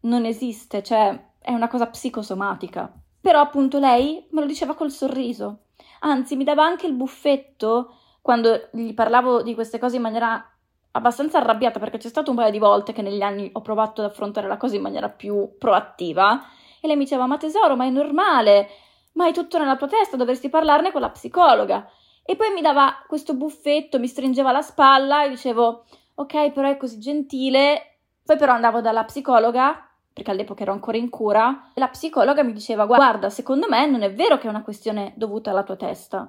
non 0.00 0.24
esiste, 0.24 0.82
cioè 0.82 1.32
è 1.38 1.52
una 1.52 1.68
cosa 1.68 1.86
psicosomatica. 1.86 2.92
Però 3.20 3.40
appunto 3.40 3.78
lei 3.78 4.26
me 4.30 4.40
lo 4.40 4.46
diceva 4.46 4.74
col 4.74 4.90
sorriso, 4.90 5.64
anzi 6.00 6.36
mi 6.36 6.44
dava 6.44 6.64
anche 6.64 6.86
il 6.86 6.94
buffetto 6.94 7.94
quando 8.20 8.68
gli 8.72 8.92
parlavo 8.94 9.42
di 9.42 9.54
queste 9.54 9.78
cose 9.78 9.96
in 9.96 10.02
maniera 10.02 10.44
abbastanza 10.92 11.38
arrabbiata 11.38 11.78
perché 11.78 11.98
c'è 11.98 12.08
stato 12.08 12.30
un 12.30 12.36
paio 12.36 12.50
di 12.50 12.58
volte 12.58 12.92
che 12.92 13.02
negli 13.02 13.22
anni 13.22 13.50
ho 13.52 13.60
provato 13.60 14.02
ad 14.02 14.10
affrontare 14.10 14.48
la 14.48 14.56
cosa 14.56 14.76
in 14.76 14.82
maniera 14.82 15.08
più 15.08 15.56
proattiva 15.58 16.42
e 16.80 16.86
lei 16.86 16.96
mi 16.96 17.04
diceva 17.04 17.26
ma 17.26 17.36
tesoro 17.36 17.76
ma 17.76 17.84
è 17.84 17.90
normale? 17.90 18.68
Ma 19.12 19.26
è 19.26 19.32
tutto 19.32 19.58
nella 19.58 19.76
tua 19.76 19.88
testa 19.88 20.16
dovresti 20.16 20.48
parlarne 20.48 20.92
con 20.92 21.00
la 21.00 21.10
psicologa. 21.10 21.88
E 22.22 22.36
poi 22.36 22.52
mi 22.52 22.60
dava 22.60 23.02
questo 23.06 23.34
buffetto 23.34 23.98
mi 23.98 24.06
stringeva 24.06 24.52
la 24.52 24.62
spalla 24.62 25.24
e 25.24 25.30
dicevo 25.30 25.84
ok 26.14 26.52
però 26.52 26.68
è 26.68 26.76
così 26.76 26.98
gentile. 26.98 28.00
Poi 28.24 28.36
però 28.36 28.52
andavo 28.52 28.80
dalla 28.80 29.04
psicologa, 29.04 29.87
perché 30.18 30.32
all'epoca 30.32 30.62
ero 30.62 30.72
ancora 30.72 30.96
in 30.96 31.10
cura, 31.10 31.70
la 31.74 31.86
psicologa 31.86 32.42
mi 32.42 32.52
diceva 32.52 32.86
guarda, 32.86 33.30
secondo 33.30 33.68
me 33.68 33.86
non 33.86 34.02
è 34.02 34.12
vero 34.12 34.36
che 34.36 34.48
è 34.48 34.50
una 34.50 34.64
questione 34.64 35.12
dovuta 35.14 35.50
alla 35.50 35.62
tua 35.62 35.76
testa, 35.76 36.28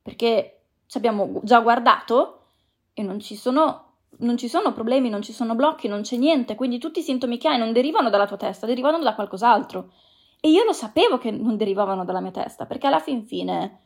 perché 0.00 0.60
ci 0.86 0.96
abbiamo 0.98 1.40
già 1.42 1.58
guardato 1.58 2.42
e 2.94 3.02
non 3.02 3.18
ci 3.18 3.34
sono 3.34 3.80
non 4.18 4.36
ci 4.36 4.46
sono 4.46 4.72
problemi, 4.72 5.08
non 5.08 5.22
ci 5.22 5.32
sono 5.32 5.56
blocchi, 5.56 5.88
non 5.88 6.02
c'è 6.02 6.16
niente, 6.16 6.54
quindi 6.54 6.78
tutti 6.78 7.00
i 7.00 7.02
sintomi 7.02 7.36
che 7.36 7.48
hai 7.48 7.58
non 7.58 7.72
derivano 7.72 8.08
dalla 8.08 8.28
tua 8.28 8.36
testa, 8.36 8.64
derivano 8.64 9.00
da 9.00 9.16
qualcos'altro. 9.16 9.90
E 10.40 10.50
io 10.50 10.62
lo 10.62 10.72
sapevo 10.72 11.18
che 11.18 11.32
non 11.32 11.56
derivavano 11.56 12.04
dalla 12.04 12.20
mia 12.20 12.30
testa, 12.30 12.64
perché 12.64 12.86
alla 12.86 13.00
fin 13.00 13.24
fine 13.24 13.80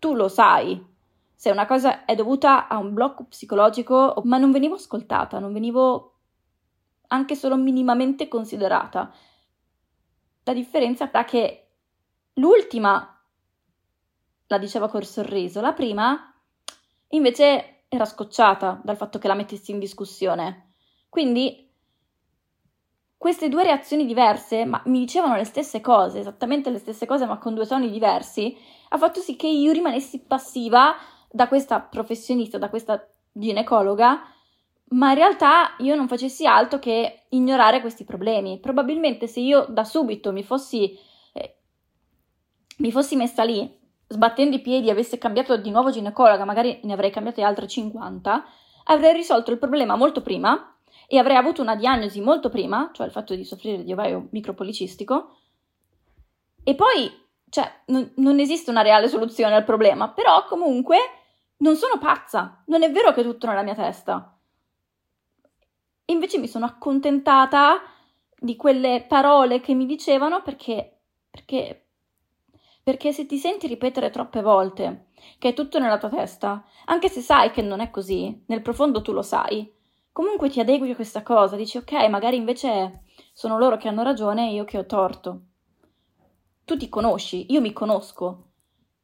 tu 0.00 0.14
lo 0.14 0.26
sai 0.26 0.84
se 1.32 1.50
una 1.52 1.66
cosa 1.66 2.04
è 2.04 2.16
dovuta 2.16 2.66
a 2.66 2.78
un 2.78 2.92
blocco 2.92 3.26
psicologico, 3.26 4.20
ma 4.24 4.38
non 4.38 4.50
venivo 4.50 4.74
ascoltata, 4.74 5.38
non 5.38 5.52
venivo 5.52 6.13
anche 7.08 7.34
solo 7.34 7.56
minimamente 7.56 8.28
considerata. 8.28 9.12
la 10.46 10.52
differenza 10.52 11.10
è 11.10 11.24
che 11.24 11.68
l'ultima 12.34 13.18
la 14.46 14.58
diceva 14.58 14.88
col 14.88 15.06
sorriso, 15.06 15.60
la 15.60 15.72
prima 15.72 16.34
invece 17.08 17.84
era 17.88 18.04
scocciata 18.04 18.80
dal 18.82 18.96
fatto 18.96 19.18
che 19.18 19.28
la 19.28 19.34
mettessi 19.34 19.70
in 19.70 19.78
discussione. 19.78 20.72
Quindi 21.08 21.70
queste 23.16 23.48
due 23.48 23.62
reazioni 23.62 24.04
diverse, 24.04 24.66
ma 24.66 24.82
mi 24.86 24.98
dicevano 24.98 25.36
le 25.36 25.44
stesse 25.44 25.80
cose, 25.80 26.18
esattamente 26.18 26.68
le 26.68 26.78
stesse 26.78 27.06
cose, 27.06 27.24
ma 27.24 27.38
con 27.38 27.54
due 27.54 27.66
toni 27.66 27.90
diversi, 27.90 28.54
ha 28.90 28.98
fatto 28.98 29.20
sì 29.20 29.34
che 29.36 29.46
io 29.46 29.72
rimanessi 29.72 30.20
passiva 30.20 30.94
da 31.30 31.48
questa 31.48 31.80
professionista, 31.80 32.58
da 32.58 32.68
questa 32.68 33.08
ginecologa, 33.32 34.22
ma 34.94 35.10
in 35.10 35.16
realtà 35.16 35.74
io 35.78 35.94
non 35.94 36.08
facessi 36.08 36.46
altro 36.46 36.78
che 36.78 37.26
ignorare 37.30 37.80
questi 37.80 38.04
problemi. 38.04 38.58
Probabilmente 38.58 39.26
se 39.26 39.40
io 39.40 39.66
da 39.68 39.84
subito 39.84 40.32
mi 40.32 40.42
fossi, 40.42 40.96
eh, 41.32 41.56
mi 42.78 42.92
fossi 42.92 43.16
messa 43.16 43.42
lì, 43.42 43.78
sbattendo 44.06 44.56
i 44.56 44.60
piedi, 44.60 44.90
avessi 44.90 45.18
cambiato 45.18 45.56
di 45.56 45.70
nuovo 45.70 45.90
ginecologa, 45.90 46.44
magari 46.44 46.80
ne 46.84 46.92
avrei 46.92 47.10
cambiate 47.10 47.42
altre 47.42 47.66
50, 47.66 48.44
avrei 48.84 49.12
risolto 49.12 49.50
il 49.50 49.58
problema 49.58 49.96
molto 49.96 50.22
prima 50.22 50.76
e 51.08 51.18
avrei 51.18 51.36
avuto 51.36 51.60
una 51.60 51.74
diagnosi 51.74 52.20
molto 52.20 52.48
prima, 52.48 52.90
cioè 52.92 53.06
il 53.06 53.12
fatto 53.12 53.34
di 53.34 53.44
soffrire 53.44 53.82
di 53.82 53.92
ovaio 53.92 54.28
micropolicistico, 54.30 55.38
e 56.62 56.74
poi, 56.74 57.10
cioè, 57.50 57.70
non, 57.86 58.12
non 58.16 58.38
esiste 58.38 58.70
una 58.70 58.80
reale 58.80 59.08
soluzione 59.08 59.54
al 59.54 59.64
problema, 59.64 60.08
però 60.08 60.44
comunque 60.46 60.98
non 61.58 61.74
sono 61.76 61.98
pazza, 61.98 62.62
non 62.66 62.82
è 62.82 62.90
vero 62.90 63.12
che 63.12 63.20
è 63.20 63.24
tutto 63.24 63.46
nella 63.46 63.62
mia 63.62 63.74
testa. 63.74 64.33
Invece 66.06 66.38
mi 66.38 66.48
sono 66.48 66.66
accontentata 66.66 67.80
di 68.38 68.56
quelle 68.56 69.04
parole 69.08 69.60
che 69.60 69.74
mi 69.74 69.86
dicevano 69.86 70.42
perché, 70.42 71.00
perché, 71.30 71.86
perché 72.82 73.12
se 73.12 73.24
ti 73.24 73.38
senti 73.38 73.66
ripetere 73.66 74.10
troppe 74.10 74.42
volte 74.42 75.06
che 75.38 75.50
è 75.50 75.54
tutto 75.54 75.78
nella 75.78 75.98
tua 75.98 76.10
testa, 76.10 76.64
anche 76.86 77.08
se 77.08 77.20
sai 77.20 77.50
che 77.50 77.62
non 77.62 77.80
è 77.80 77.90
così, 77.90 78.44
nel 78.46 78.60
profondo 78.60 79.00
tu 79.00 79.12
lo 79.12 79.22
sai, 79.22 79.72
comunque 80.12 80.50
ti 80.50 80.60
adegui 80.60 80.90
a 80.90 80.94
questa 80.94 81.22
cosa, 81.22 81.56
dici 81.56 81.78
ok, 81.78 81.92
magari 82.08 82.36
invece 82.36 83.04
sono 83.32 83.56
loro 83.56 83.78
che 83.78 83.88
hanno 83.88 84.02
ragione 84.02 84.50
e 84.50 84.52
io 84.52 84.64
che 84.64 84.78
ho 84.78 84.86
torto. 84.86 85.40
Tu 86.64 86.76
ti 86.76 86.88
conosci, 86.88 87.52
io 87.52 87.60
mi 87.60 87.72
conosco, 87.72 88.50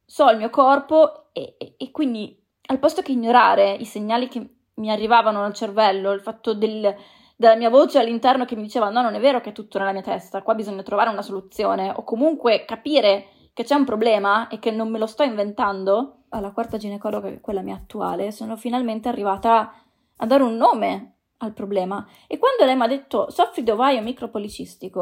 so 0.05 0.29
il 0.29 0.37
mio 0.37 0.49
corpo 0.49 1.33
e, 1.33 1.55
e, 1.57 1.75
e 1.77 1.91
quindi 1.91 2.39
al 2.67 2.79
posto 2.79 3.01
che 3.01 3.11
ignorare 3.11 3.73
i 3.73 3.85
segnali 3.85 4.27
che 4.27 4.60
mi 4.75 4.89
arrivavano 4.89 5.41
nel 5.41 5.53
cervello, 5.53 6.11
il 6.11 6.21
fatto 6.21 6.53
del, 6.53 6.95
della 7.35 7.55
mia 7.55 7.69
voce 7.69 7.99
all'interno 7.99 8.45
che 8.45 8.55
mi 8.55 8.63
diceva 8.63 8.89
no, 8.89 9.01
non 9.01 9.15
è 9.15 9.19
vero 9.19 9.41
che 9.41 9.49
è 9.49 9.53
tutto 9.53 9.77
nella 9.77 9.91
mia 9.91 10.01
testa, 10.01 10.41
qua 10.41 10.55
bisogna 10.55 10.83
trovare 10.83 11.09
una 11.09 11.21
soluzione 11.21 11.91
o 11.95 12.03
comunque 12.03 12.65
capire 12.65 13.27
che 13.53 13.63
c'è 13.63 13.75
un 13.75 13.85
problema 13.85 14.47
e 14.47 14.59
che 14.59 14.71
non 14.71 14.89
me 14.89 14.97
lo 14.97 15.07
sto 15.07 15.23
inventando, 15.23 16.23
alla 16.29 16.51
quarta 16.51 16.77
ginecologa, 16.77 17.27
che 17.27 17.35
è 17.35 17.41
quella 17.41 17.61
mia 17.61 17.75
attuale, 17.75 18.31
sono 18.31 18.55
finalmente 18.55 19.09
arrivata 19.09 19.73
a 20.15 20.25
dare 20.25 20.43
un 20.43 20.55
nome 20.55 21.15
al 21.37 21.53
problema. 21.53 22.07
E 22.27 22.37
quando 22.37 22.65
lei 22.65 22.75
mi 22.75 22.83
ha 22.83 22.87
detto 22.87 23.29
soffri 23.29 23.63
di 23.63 23.71
ovaio 23.71 24.01
micropolicistico, 24.01 25.01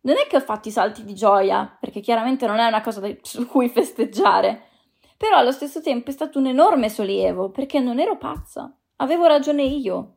non 0.00 0.16
è 0.16 0.26
che 0.28 0.36
ho 0.36 0.40
fatto 0.40 0.68
i 0.68 0.72
salti 0.72 1.04
di 1.04 1.14
gioia, 1.14 1.76
perché 1.80 2.00
chiaramente 2.00 2.46
non 2.46 2.58
è 2.58 2.66
una 2.66 2.82
cosa 2.82 3.00
su 3.22 3.46
cui 3.46 3.68
festeggiare, 3.68 4.64
però 5.24 5.38
allo 5.38 5.52
stesso 5.52 5.80
tempo 5.80 6.10
è 6.10 6.12
stato 6.12 6.38
un 6.38 6.48
enorme 6.48 6.90
sollievo 6.90 7.48
perché 7.48 7.80
non 7.80 7.98
ero 7.98 8.18
pazza, 8.18 8.70
avevo 8.96 9.24
ragione 9.24 9.62
io. 9.62 10.16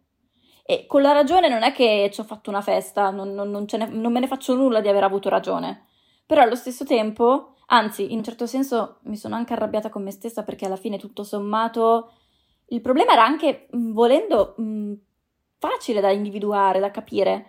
E 0.65 0.85
con 0.85 1.01
la 1.01 1.13
ragione 1.13 1.47
non 1.47 1.63
è 1.63 1.71
che 1.71 2.09
ci 2.11 2.19
ho 2.19 2.25
fatto 2.25 2.49
una 2.49 2.59
festa, 2.59 3.09
non, 3.09 3.33
non, 3.33 3.49
non, 3.49 3.65
ne, 3.71 3.87
non 3.87 4.11
me 4.11 4.19
ne 4.19 4.27
faccio 4.27 4.53
nulla 4.53 4.81
di 4.81 4.89
aver 4.89 5.05
avuto 5.05 5.29
ragione. 5.29 5.85
Però 6.25 6.41
allo 6.41 6.55
stesso 6.55 6.83
tempo, 6.83 7.55
anzi, 7.67 8.11
in 8.11 8.17
un 8.17 8.23
certo 8.25 8.45
senso 8.47 8.97
mi 9.03 9.15
sono 9.15 9.35
anche 9.35 9.53
arrabbiata 9.53 9.87
con 9.87 10.03
me 10.03 10.11
stessa 10.11 10.43
perché 10.43 10.65
alla 10.65 10.75
fine 10.75 10.97
tutto 10.97 11.23
sommato 11.23 12.11
il 12.65 12.81
problema 12.81 13.13
era 13.13 13.23
anche, 13.23 13.69
volendo, 13.71 14.55
mh, 14.57 14.93
facile 15.57 16.01
da 16.01 16.11
individuare, 16.11 16.81
da 16.81 16.91
capire. 16.91 17.45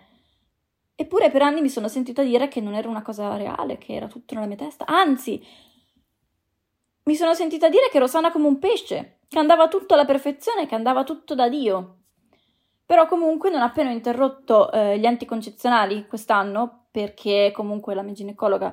Eppure 0.95 1.29
per 1.29 1.41
anni 1.41 1.59
mi 1.59 1.69
sono 1.69 1.89
sentita 1.89 2.23
dire 2.23 2.47
che 2.47 2.61
non 2.61 2.73
era 2.73 2.87
una 2.87 3.01
cosa 3.01 3.35
reale, 3.35 3.77
che 3.77 3.95
era 3.95 4.07
tutto 4.07 4.33
nella 4.33 4.47
mia 4.47 4.55
testa. 4.55 4.85
Anzi, 4.85 5.45
mi 7.09 7.15
sono 7.15 7.33
sentita 7.33 7.69
dire 7.69 7.89
che 7.89 7.97
ero 7.97 8.05
sana 8.05 8.31
come 8.31 8.45
un 8.45 8.59
pesce, 8.59 9.21
che 9.27 9.39
andava 9.39 9.67
tutto 9.67 9.95
alla 9.95 10.05
perfezione, 10.05 10.67
che 10.67 10.75
andava 10.75 11.03
tutto 11.03 11.33
da 11.33 11.49
Dio. 11.49 11.95
Però 12.85 13.07
comunque 13.07 13.49
non 13.49 13.63
appena 13.63 13.89
ho 13.89 13.93
interrotto 13.93 14.71
eh, 14.71 14.99
gli 14.99 15.07
anticoncezionali 15.07 16.05
quest'anno, 16.05 16.85
perché 16.91 17.49
comunque 17.51 17.95
la 17.95 18.03
mia 18.03 18.13
ginecologa 18.13 18.69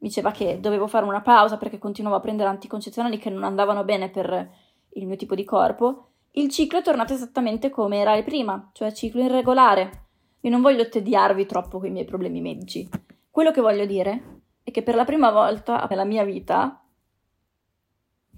mi 0.00 0.08
diceva 0.08 0.32
che 0.32 0.60
dovevo 0.60 0.86
fare 0.86 1.06
una 1.06 1.22
pausa 1.22 1.56
perché 1.56 1.78
continuavo 1.78 2.18
a 2.18 2.20
prendere 2.20 2.50
anticoncezionali 2.50 3.16
che 3.16 3.30
non 3.30 3.42
andavano 3.42 3.82
bene 3.84 4.10
per 4.10 4.50
il 4.90 5.06
mio 5.06 5.16
tipo 5.16 5.34
di 5.34 5.44
corpo, 5.44 6.10
il 6.32 6.50
ciclo 6.50 6.80
è 6.80 6.82
tornato 6.82 7.14
esattamente 7.14 7.70
come 7.70 8.00
era 8.00 8.22
prima, 8.22 8.68
cioè 8.74 8.92
ciclo 8.92 9.22
irregolare. 9.22 10.08
Io 10.40 10.50
non 10.50 10.60
voglio 10.60 10.86
tediarvi 10.90 11.46
troppo 11.46 11.78
con 11.78 11.88
i 11.88 11.92
miei 11.92 12.04
problemi 12.04 12.42
medici. 12.42 12.86
Quello 13.30 13.50
che 13.50 13.62
voglio 13.62 13.86
dire 13.86 14.40
è 14.62 14.70
che 14.70 14.82
per 14.82 14.94
la 14.94 15.06
prima 15.06 15.30
volta 15.30 15.86
nella 15.88 16.04
mia 16.04 16.24
vita 16.24 16.82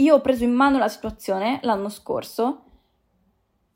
io 0.00 0.16
ho 0.16 0.20
preso 0.20 0.44
in 0.44 0.52
mano 0.52 0.78
la 0.78 0.88
situazione 0.88 1.60
l'anno 1.62 1.88
scorso 1.88 2.64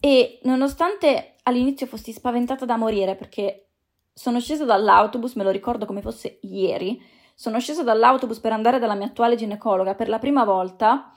e 0.01 0.41
nonostante 0.43 1.37
all'inizio 1.45 1.87
fossi 1.87 2.13
spaventata 2.13 2.65
da 2.65 2.77
morire 2.77 3.15
perché 3.15 3.69
sono 4.13 4.41
scesa 4.41 4.65
dall'autobus, 4.65 5.35
me 5.35 5.45
lo 5.45 5.51
ricordo 5.51 5.87
come 5.87 6.01
fosse 6.01 6.39
ieri, 6.43 7.03
sono 7.35 7.59
scesa 7.59 7.83
dall'autobus 7.83 8.39
per 8.39 8.53
andare 8.53 8.79
dalla 8.79 8.95
mia 8.95 9.07
attuale 9.07 9.37
ginecologa 9.37 9.95
per 9.95 10.09
la 10.09 10.19
prima 10.19 10.45
volta 10.45 11.13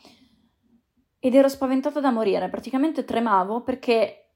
ed 1.20 1.36
ero 1.36 1.48
spaventata 1.48 2.00
da 2.00 2.12
morire, 2.12 2.50
praticamente 2.50 3.06
tremavo 3.06 3.62
perché 3.62 4.32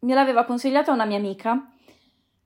me 0.00 0.14
l'aveva 0.14 0.44
consigliata 0.44 0.92
una 0.92 1.04
mia 1.04 1.18
amica, 1.18 1.70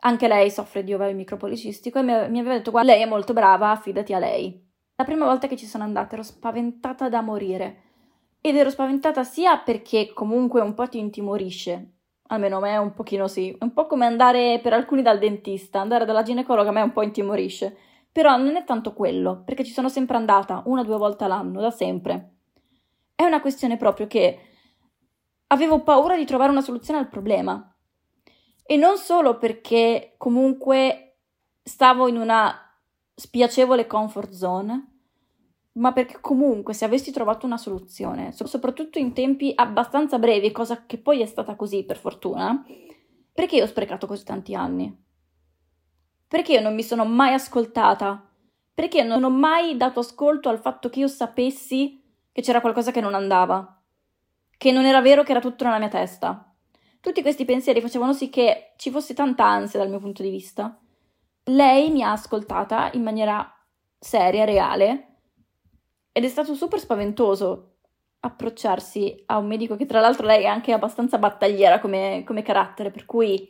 anche 0.01 0.29
lei 0.29 0.51
soffre 0.51 0.85
di 0.85 0.93
ovaio 0.93 1.15
micropolicistico 1.15 1.99
e 1.99 2.03
mi 2.03 2.13
aveva 2.39 2.55
detto 2.55 2.71
guarda 2.71 2.93
lei 2.93 3.03
è 3.03 3.07
molto 3.07 3.33
brava, 3.33 3.71
affidati 3.71 4.13
a 4.13 4.19
lei. 4.19 4.66
La 4.99 5.05
prima 5.05 5.27
volta 5.27 5.47
che 5.47 5.57
ci 5.57 5.67
sono 5.67 5.85
andata 5.85 6.15
ero 6.15 6.23
spaventata 6.23 7.11
da 7.11 7.21
morire. 7.21 7.83
Ed 8.41 8.57
ero 8.57 8.71
spaventata 8.71 9.25
sia 9.25 9.59
perché 9.59 10.11
comunque 10.15 10.63
un 10.63 10.73
po' 10.73 10.89
ti 10.89 10.99
intimorisce, 10.99 11.97
almeno 12.29 12.57
a 12.57 12.61
me 12.61 12.77
un 12.79 12.95
pochino 12.95 13.29
sì, 13.29 13.51
è 13.51 13.63
un 13.63 13.75
po' 13.75 13.87
come 13.87 14.07
andare 14.07 14.59
per 14.63 14.73
alcuni 14.73 15.03
dal 15.03 15.19
dentista, 15.19 15.81
andare 15.81 16.07
dalla 16.07 16.23
ginecologa 16.23 16.71
a 16.71 16.73
me 16.73 16.81
un 16.81 16.93
po' 16.93 17.03
intimorisce, 17.03 17.77
però 18.11 18.39
non 18.39 18.57
è 18.57 18.65
tanto 18.65 18.95
quello, 18.95 19.43
perché 19.45 19.65
ci 19.65 19.73
sono 19.73 19.91
sempre 19.91 20.17
andata 20.17 20.63
una 20.65 20.81
o 20.81 20.85
due 20.85 20.97
volte 20.97 21.25
all'anno, 21.25 21.61
da 21.61 21.71
sempre. 21.71 22.37
È 23.15 23.25
una 23.25 23.43
questione 23.43 23.77
proprio 23.77 24.07
che 24.07 24.41
avevo 25.49 25.83
paura 25.83 26.17
di 26.17 26.25
trovare 26.25 26.53
una 26.53 26.63
soluzione 26.63 27.01
al 27.01 27.09
problema. 27.09 27.77
E 28.65 28.77
non 28.77 28.97
solo 28.97 29.37
perché 29.37 30.15
comunque 30.17 31.19
stavo 31.63 32.09
in 32.09 32.17
una 32.17 32.66
spiacevole 33.19 33.87
comfort 33.87 34.31
zone, 34.31 34.93
ma 35.73 35.93
perché 35.93 36.19
comunque 36.21 36.75
se 36.75 36.85
avessi 36.85 37.11
trovato 37.11 37.47
una 37.47 37.57
soluzione, 37.57 38.31
soprattutto 38.33 38.99
in 38.99 39.15
tempi 39.15 39.53
abbastanza 39.55 40.19
brevi, 40.19 40.53
cosa 40.53 40.85
che 40.85 40.99
poi 40.99 41.23
è 41.23 41.27
stata 41.27 41.57
così 41.57 41.85
per 41.85 41.97
fortuna, 41.97 42.63
perché 43.33 43.63
ho 43.63 43.67
sprecato 43.67 44.07
così 44.07 44.23
tanti 44.23 44.55
anni? 44.55 45.05
Perché 46.29 46.53
io 46.53 46.61
non 46.61 46.75
mi 46.75 46.83
sono 46.83 47.07
mai 47.07 47.33
ascoltata? 47.33 48.23
Perché 48.75 49.03
non 49.03 49.25
ho 49.25 49.31
mai 49.31 49.79
dato 49.79 50.01
ascolto 50.01 50.51
al 50.51 50.61
fatto 50.61 50.91
che 50.91 51.01
io 51.01 51.09
sapessi 51.09 52.03
che 52.31 52.43
c'era 52.43 52.61
qualcosa 52.61 52.91
che 52.91 53.01
non 53.01 53.15
andava? 53.15 53.83
Che 54.59 54.73
non 54.73 54.85
era 54.85 55.01
vero 55.01 55.23
che 55.23 55.31
era 55.31 55.41
tutto 55.41 55.65
nella 55.65 55.79
mia 55.79 55.89
testa? 55.89 56.55
Tutti 57.01 57.23
questi 57.23 57.47
pensieri 57.47 57.81
facevano 57.81 58.13
sì 58.13 58.29
che 58.29 58.75
ci 58.77 58.91
fosse 58.91 59.15
tanta 59.15 59.47
ansia 59.47 59.79
dal 59.79 59.89
mio 59.89 60.01
punto 60.01 60.23
di 60.23 60.31
vista 60.31 60.79
lei 61.49 61.91
mi 61.91 62.03
ha 62.03 62.13
ascoltata 62.13 62.91
in 62.95 63.03
maniera 63.03 63.51
seria, 63.99 64.45
reale, 64.45 65.07
ed 66.13 66.25
è 66.25 66.29
stato 66.29 66.55
super 66.55 66.79
spaventoso 66.79 67.73
approcciarsi 68.21 69.25
a 69.27 69.39
un 69.39 69.47
medico 69.47 69.77
che 69.77 69.87
tra 69.87 70.01
l'altro 70.01 70.27
lei 70.27 70.45
è 70.45 70.47
anche 70.47 70.73
abbastanza 70.73 71.19
battagliera 71.19 71.79
come, 71.79 72.25
come 72.27 72.43
carattere, 72.43 72.91
per 72.91 73.05
cui 73.05 73.49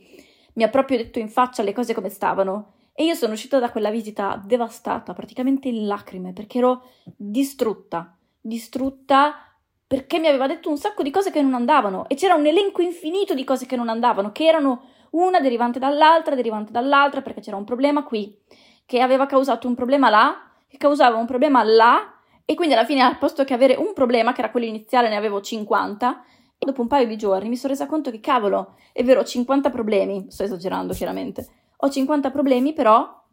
mi 0.54 0.62
ha 0.62 0.68
proprio 0.68 0.98
detto 0.98 1.18
in 1.18 1.28
faccia 1.28 1.62
le 1.62 1.72
cose 1.72 1.94
come 1.94 2.08
stavano. 2.08 2.74
E 2.92 3.04
io 3.04 3.14
sono 3.14 3.34
uscita 3.34 3.58
da 3.58 3.70
quella 3.70 3.90
visita 3.90 4.40
devastata, 4.42 5.12
praticamente 5.12 5.68
in 5.68 5.86
lacrime, 5.86 6.32
perché 6.32 6.58
ero 6.58 6.90
distrutta, 7.16 8.16
distrutta 8.40 9.46
perché 9.86 10.18
mi 10.18 10.26
aveva 10.26 10.48
detto 10.48 10.68
un 10.68 10.78
sacco 10.78 11.02
di 11.02 11.10
cose 11.10 11.30
che 11.30 11.40
non 11.42 11.54
andavano 11.54 12.08
e 12.08 12.16
c'era 12.16 12.34
un 12.34 12.46
elenco 12.46 12.82
infinito 12.82 13.34
di 13.34 13.44
cose 13.44 13.66
che 13.66 13.76
non 13.76 13.88
andavano, 13.88 14.32
che 14.32 14.46
erano 14.46 14.88
una 15.16 15.40
derivante 15.40 15.78
dall'altra, 15.78 16.34
derivante 16.34 16.72
dall'altra, 16.72 17.22
perché 17.22 17.40
c'era 17.40 17.56
un 17.56 17.64
problema 17.64 18.04
qui 18.04 18.38
che 18.84 19.00
aveva 19.00 19.26
causato 19.26 19.66
un 19.66 19.74
problema 19.74 20.08
là, 20.10 20.50
che 20.68 20.76
causava 20.76 21.16
un 21.16 21.26
problema 21.26 21.62
là, 21.62 22.14
e 22.44 22.54
quindi 22.54 22.74
alla 22.74 22.84
fine 22.84 23.02
al 23.02 23.18
posto 23.18 23.44
che 23.44 23.54
avere 23.54 23.74
un 23.74 23.92
problema, 23.92 24.32
che 24.32 24.40
era 24.40 24.50
quello 24.50 24.66
iniziale, 24.66 25.08
ne 25.08 25.16
avevo 25.16 25.40
50, 25.40 26.24
e 26.58 26.64
dopo 26.64 26.80
un 26.80 26.86
paio 26.86 27.06
di 27.06 27.16
giorni 27.16 27.48
mi 27.48 27.56
sono 27.56 27.72
resa 27.72 27.86
conto 27.86 28.10
che 28.10 28.20
cavolo, 28.20 28.76
è 28.92 29.02
vero, 29.02 29.20
ho 29.20 29.24
50 29.24 29.70
problemi, 29.70 30.26
sto 30.28 30.44
esagerando 30.44 30.92
chiaramente, 30.92 31.46
ho 31.76 31.90
50 31.90 32.30
problemi, 32.30 32.72
però 32.72 33.24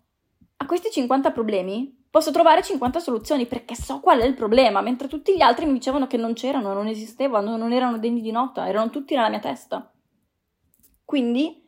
a 0.58 0.66
questi 0.66 0.90
50 0.90 1.32
problemi 1.32 2.06
posso 2.10 2.32
trovare 2.32 2.62
50 2.62 3.00
soluzioni 3.00 3.46
perché 3.46 3.76
so 3.76 4.00
qual 4.00 4.20
è 4.20 4.26
il 4.26 4.34
problema, 4.34 4.82
mentre 4.82 5.08
tutti 5.08 5.36
gli 5.36 5.42
altri 5.42 5.66
mi 5.66 5.74
dicevano 5.74 6.08
che 6.08 6.18
non 6.18 6.34
c'erano, 6.34 6.74
non 6.74 6.88
esistevano, 6.88 7.58
non 7.58 7.72
erano 7.72 7.98
degni 7.98 8.22
di 8.22 8.32
nota, 8.32 8.68
erano 8.68 8.90
tutti 8.90 9.16
nella 9.16 9.30
mia 9.30 9.40
testa. 9.40 9.92
Quindi 11.06 11.63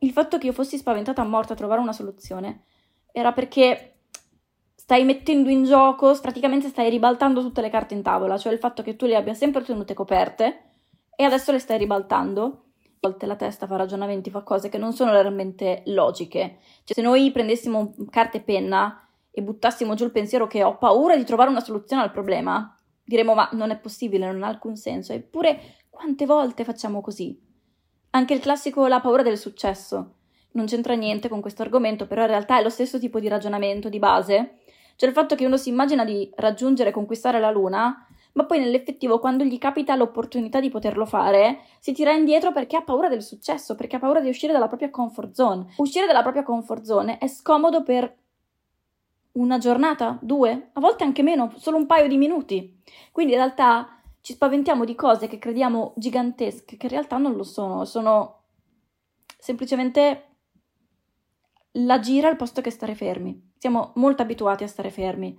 il 0.00 0.12
fatto 0.12 0.38
che 0.38 0.46
io 0.46 0.52
fossi 0.52 0.76
spaventata 0.76 1.22
a 1.22 1.26
morte 1.26 1.52
a 1.52 1.56
trovare 1.56 1.80
una 1.80 1.92
soluzione 1.92 2.64
era 3.12 3.32
perché 3.32 3.94
stai 4.74 5.04
mettendo 5.04 5.50
in 5.50 5.64
gioco, 5.64 6.18
praticamente 6.20 6.68
stai 6.68 6.88
ribaltando 6.88 7.42
tutte 7.42 7.60
le 7.60 7.68
carte 7.68 7.94
in 7.94 8.02
tavola, 8.02 8.38
cioè 8.38 8.52
il 8.52 8.58
fatto 8.58 8.82
che 8.82 8.96
tu 8.96 9.06
le 9.06 9.16
abbia 9.16 9.34
sempre 9.34 9.62
tenute 9.62 9.92
coperte 9.94 10.62
e 11.14 11.24
adesso 11.24 11.52
le 11.52 11.58
stai 11.58 11.78
ribaltando. 11.78 12.64
A 13.00 13.08
volte 13.08 13.26
la 13.26 13.36
testa 13.36 13.66
fa 13.66 13.76
ragionamenti, 13.76 14.30
fa 14.30 14.42
cose 14.42 14.68
che 14.68 14.78
non 14.78 14.92
sono 14.92 15.12
realmente 15.12 15.82
logiche. 15.86 16.58
Cioè, 16.84 16.94
se 16.94 17.02
noi 17.02 17.30
prendessimo 17.30 17.94
carta 18.10 18.38
e 18.38 18.40
penna 18.40 19.06
e 19.30 19.42
buttassimo 19.42 19.94
giù 19.94 20.04
il 20.04 20.10
pensiero 20.10 20.46
che 20.46 20.64
ho 20.64 20.78
paura 20.78 21.16
di 21.16 21.24
trovare 21.24 21.50
una 21.50 21.60
soluzione 21.60 22.02
al 22.02 22.10
problema, 22.10 22.76
diremmo 23.04 23.34
ma 23.34 23.48
non 23.52 23.70
è 23.70 23.78
possibile, 23.78 24.30
non 24.30 24.42
ha 24.42 24.48
alcun 24.48 24.76
senso. 24.76 25.12
Eppure 25.12 25.76
quante 25.90 26.26
volte 26.26 26.64
facciamo 26.64 27.00
così? 27.00 27.47
Anche 28.10 28.34
il 28.34 28.40
classico 28.40 28.86
la 28.86 29.00
paura 29.00 29.22
del 29.22 29.36
successo. 29.36 30.14
Non 30.52 30.66
c'entra 30.66 30.94
niente 30.94 31.28
con 31.28 31.40
questo 31.40 31.62
argomento, 31.62 32.06
però 32.06 32.22
in 32.22 32.28
realtà 32.28 32.58
è 32.58 32.62
lo 32.62 32.70
stesso 32.70 32.98
tipo 32.98 33.20
di 33.20 33.28
ragionamento 33.28 33.88
di 33.88 33.98
base. 33.98 34.58
Cioè 34.96 35.08
il 35.08 35.14
fatto 35.14 35.34
che 35.34 35.44
uno 35.44 35.56
si 35.56 35.68
immagina 35.68 36.04
di 36.04 36.30
raggiungere 36.36 36.88
e 36.88 36.92
conquistare 36.92 37.38
la 37.38 37.50
luna, 37.50 38.06
ma 38.32 38.44
poi 38.44 38.60
nell'effettivo 38.60 39.18
quando 39.18 39.44
gli 39.44 39.58
capita 39.58 39.94
l'opportunità 39.94 40.58
di 40.58 40.70
poterlo 40.70 41.04
fare, 41.04 41.60
si 41.80 41.92
tira 41.92 42.12
indietro 42.12 42.50
perché 42.50 42.76
ha 42.76 42.82
paura 42.82 43.08
del 43.08 43.22
successo, 43.22 43.74
perché 43.74 43.96
ha 43.96 44.00
paura 44.00 44.20
di 44.20 44.28
uscire 44.28 44.52
dalla 44.52 44.68
propria 44.68 44.90
comfort 44.90 45.32
zone. 45.32 45.74
Uscire 45.76 46.06
dalla 46.06 46.22
propria 46.22 46.42
comfort 46.42 46.84
zone 46.84 47.18
è 47.18 47.28
scomodo 47.28 47.82
per 47.82 48.16
una 49.32 49.58
giornata, 49.58 50.18
due, 50.20 50.70
a 50.72 50.80
volte 50.80 51.04
anche 51.04 51.22
meno, 51.22 51.52
solo 51.56 51.76
un 51.76 51.86
paio 51.86 52.08
di 52.08 52.16
minuti. 52.16 52.80
Quindi 53.12 53.32
in 53.32 53.38
realtà 53.38 53.97
ci 54.28 54.34
spaventiamo 54.34 54.84
di 54.84 54.94
cose 54.94 55.26
che 55.26 55.38
crediamo 55.38 55.94
gigantesche, 55.96 56.76
che 56.76 56.84
in 56.84 56.92
realtà 56.92 57.16
non 57.16 57.32
lo 57.32 57.44
sono, 57.44 57.86
sono 57.86 58.42
semplicemente 59.38 60.24
la 61.70 61.98
gira 61.98 62.28
al 62.28 62.36
posto 62.36 62.60
che 62.60 62.68
stare 62.68 62.94
fermi. 62.94 63.52
Siamo 63.56 63.92
molto 63.94 64.20
abituati 64.20 64.64
a 64.64 64.68
stare 64.68 64.90
fermi, 64.90 65.34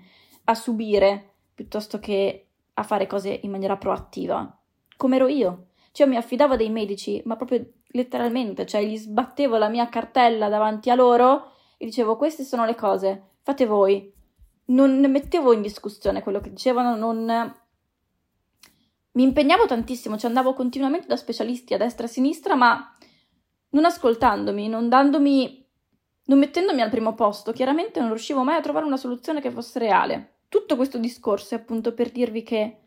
a 0.45 0.55
subire 0.55 1.33
piuttosto 1.53 1.99
che 1.99 2.47
a 2.73 2.81
fare 2.81 3.05
cose 3.05 3.41
in 3.43 3.51
maniera 3.51 3.77
proattiva, 3.77 4.59
come 4.97 5.17
ero 5.17 5.27
io. 5.27 5.67
Cioè 5.91 6.07
io 6.07 6.11
mi 6.11 6.17
affidavo 6.17 6.55
dei 6.55 6.71
medici, 6.71 7.21
ma 7.25 7.35
proprio 7.35 7.63
letteralmente, 7.89 8.65
cioè 8.65 8.83
gli 8.83 8.97
sbattevo 8.97 9.57
la 9.57 9.69
mia 9.69 9.87
cartella 9.87 10.49
davanti 10.49 10.89
a 10.89 10.95
loro 10.95 11.51
e 11.77 11.85
dicevo 11.85 12.17
queste 12.17 12.43
sono 12.43 12.65
le 12.65 12.73
cose, 12.73 13.33
fate 13.43 13.67
voi. 13.67 14.11
Non 14.69 14.99
mettevo 15.11 15.53
in 15.53 15.61
discussione 15.61 16.23
quello 16.23 16.39
che 16.39 16.49
dicevano, 16.49 16.95
non 16.95 17.51
mi 19.19 19.25
impegnavo 19.25 19.65
tantissimo, 19.65 20.17
cioè 20.17 20.29
andavo 20.29 20.53
continuamente 20.53 21.05
da 21.05 21.17
specialisti 21.17 21.73
a 21.73 21.77
destra 21.77 22.05
e 22.05 22.07
a 22.07 22.11
sinistra, 22.11 22.55
ma 22.55 22.95
non 23.71 23.83
ascoltandomi, 23.83 24.69
non 24.69 24.87
dandomi, 24.87 25.67
non 26.27 26.39
mettendomi 26.39 26.79
al 26.79 26.89
primo 26.89 27.15
posto, 27.15 27.51
chiaramente 27.51 27.99
non 27.99 28.07
riuscivo 28.07 28.45
mai 28.45 28.55
a 28.55 28.61
trovare 28.61 28.85
una 28.85 28.95
soluzione 28.95 29.41
che 29.41 29.51
fosse 29.51 29.77
reale. 29.77 30.43
Tutto 30.47 30.77
questo 30.77 30.97
discorso 30.97 31.53
è 31.53 31.57
appunto 31.57 31.93
per 31.93 32.11
dirvi 32.11 32.43
che 32.43 32.77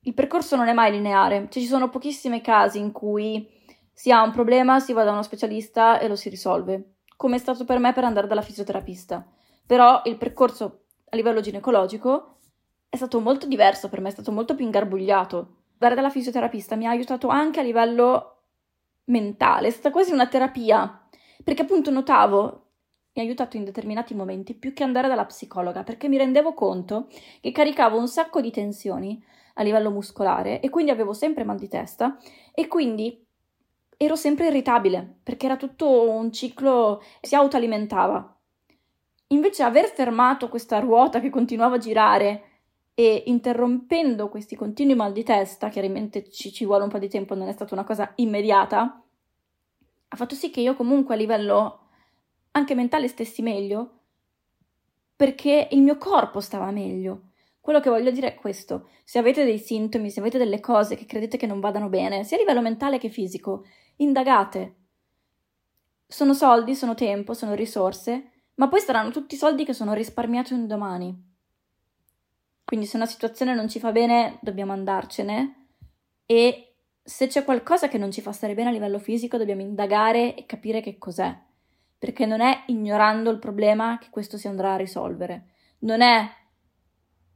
il 0.00 0.14
percorso 0.14 0.56
non 0.56 0.68
è 0.68 0.72
mai 0.72 0.92
lineare, 0.92 1.48
cioè 1.50 1.62
ci 1.62 1.68
sono 1.68 1.90
pochissimi 1.90 2.40
casi 2.40 2.78
in 2.78 2.90
cui 2.90 3.46
si 3.92 4.10
ha 4.10 4.22
un 4.22 4.30
problema, 4.30 4.80
si 4.80 4.94
va 4.94 5.04
da 5.04 5.12
uno 5.12 5.22
specialista 5.22 5.98
e 5.98 6.08
lo 6.08 6.16
si 6.16 6.30
risolve, 6.30 6.94
come 7.18 7.36
è 7.36 7.38
stato 7.38 7.66
per 7.66 7.78
me 7.78 7.92
per 7.92 8.04
andare 8.04 8.26
dalla 8.26 8.40
fisioterapista. 8.40 9.26
Però 9.66 10.00
il 10.06 10.16
percorso 10.16 10.84
a 11.10 11.16
livello 11.16 11.42
ginecologico 11.42 12.38
è 12.88 12.96
stato 12.96 13.20
molto 13.20 13.44
diverso 13.44 13.90
per 13.90 14.00
me, 14.00 14.08
è 14.08 14.12
stato 14.12 14.32
molto 14.32 14.54
più 14.54 14.64
ingarbugliato 14.64 15.56
andare 15.82 15.94
dalla 15.96 16.10
fisioterapista 16.10 16.76
mi 16.76 16.86
ha 16.86 16.90
aiutato 16.90 17.26
anche 17.26 17.58
a 17.58 17.64
livello 17.64 18.36
mentale, 19.06 19.66
è 19.66 19.70
stata 19.70 19.90
quasi 19.90 20.12
una 20.12 20.28
terapia, 20.28 21.08
perché 21.42 21.62
appunto 21.62 21.90
notavo, 21.90 22.66
mi 23.14 23.20
ha 23.20 23.24
aiutato 23.24 23.56
in 23.56 23.64
determinati 23.64 24.14
momenti 24.14 24.54
più 24.54 24.72
che 24.72 24.84
andare 24.84 25.08
dalla 25.08 25.26
psicologa, 25.26 25.82
perché 25.82 26.08
mi 26.08 26.16
rendevo 26.16 26.54
conto 26.54 27.08
che 27.40 27.50
caricavo 27.50 27.98
un 27.98 28.06
sacco 28.06 28.40
di 28.40 28.52
tensioni 28.52 29.22
a 29.54 29.62
livello 29.64 29.90
muscolare 29.90 30.60
e 30.60 30.70
quindi 30.70 30.92
avevo 30.92 31.12
sempre 31.12 31.44
mal 31.44 31.58
di 31.58 31.68
testa 31.68 32.16
e 32.54 32.68
quindi 32.68 33.26
ero 33.96 34.14
sempre 34.14 34.46
irritabile, 34.46 35.16
perché 35.22 35.46
era 35.46 35.56
tutto 35.56 36.08
un 36.08 36.30
ciclo, 36.32 37.02
si 37.20 37.34
autoalimentava. 37.34 38.36
Invece 39.28 39.62
aver 39.64 39.86
fermato 39.86 40.48
questa 40.48 40.78
ruota 40.78 41.20
che 41.20 41.30
continuava 41.30 41.74
a 41.74 41.78
girare 41.78 42.51
e 42.94 43.24
interrompendo 43.26 44.28
questi 44.28 44.54
continui 44.54 44.94
mal 44.94 45.12
di 45.12 45.22
testa, 45.22 45.68
chiaramente 45.68 46.28
ci, 46.28 46.52
ci 46.52 46.64
vuole 46.64 46.84
un 46.84 46.90
po' 46.90 46.98
di 46.98 47.08
tempo, 47.08 47.34
non 47.34 47.48
è 47.48 47.52
stata 47.52 47.74
una 47.74 47.84
cosa 47.84 48.12
immediata, 48.16 49.02
ha 50.08 50.16
fatto 50.16 50.34
sì 50.34 50.50
che 50.50 50.60
io 50.60 50.74
comunque 50.76 51.14
a 51.14 51.18
livello 51.18 51.78
anche 52.52 52.74
mentale 52.74 53.08
stessi 53.08 53.40
meglio, 53.40 54.00
perché 55.16 55.68
il 55.70 55.80
mio 55.80 55.96
corpo 55.96 56.40
stava 56.40 56.70
meglio. 56.70 57.30
Quello 57.60 57.80
che 57.80 57.88
voglio 57.88 58.10
dire 58.10 58.34
è 58.34 58.34
questo: 58.34 58.88
se 59.04 59.18
avete 59.18 59.44
dei 59.44 59.58
sintomi, 59.58 60.10
se 60.10 60.20
avete 60.20 60.36
delle 60.36 60.60
cose 60.60 60.96
che 60.96 61.06
credete 61.06 61.36
che 61.36 61.46
non 61.46 61.60
vadano 61.60 61.88
bene, 61.88 62.24
sia 62.24 62.36
a 62.36 62.40
livello 62.40 62.60
mentale 62.60 62.98
che 62.98 63.08
fisico, 63.08 63.64
indagate. 63.96 64.76
Sono 66.06 66.34
soldi, 66.34 66.74
sono 66.74 66.94
tempo, 66.94 67.32
sono 67.32 67.54
risorse, 67.54 68.32
ma 68.56 68.68
poi 68.68 68.80
saranno 68.80 69.10
tutti 69.10 69.36
soldi 69.36 69.64
che 69.64 69.72
sono 69.72 69.94
risparmiati 69.94 70.52
un 70.52 70.66
domani. 70.66 71.31
Quindi 72.72 72.88
se 72.88 72.96
una 72.96 73.04
situazione 73.04 73.54
non 73.54 73.68
ci 73.68 73.78
fa 73.78 73.92
bene, 73.92 74.38
dobbiamo 74.40 74.72
andarcene 74.72 75.66
e 76.24 76.76
se 77.02 77.26
c'è 77.26 77.44
qualcosa 77.44 77.86
che 77.86 77.98
non 77.98 78.10
ci 78.10 78.22
fa 78.22 78.32
stare 78.32 78.54
bene 78.54 78.70
a 78.70 78.72
livello 78.72 78.98
fisico, 78.98 79.36
dobbiamo 79.36 79.60
indagare 79.60 80.34
e 80.34 80.46
capire 80.46 80.80
che 80.80 80.96
cos'è. 80.96 81.38
Perché 81.98 82.24
non 82.24 82.40
è 82.40 82.62
ignorando 82.68 83.28
il 83.28 83.38
problema 83.38 83.98
che 83.98 84.06
questo 84.08 84.38
si 84.38 84.48
andrà 84.48 84.72
a 84.72 84.76
risolvere. 84.76 85.48
Non 85.80 86.00
è 86.00 86.26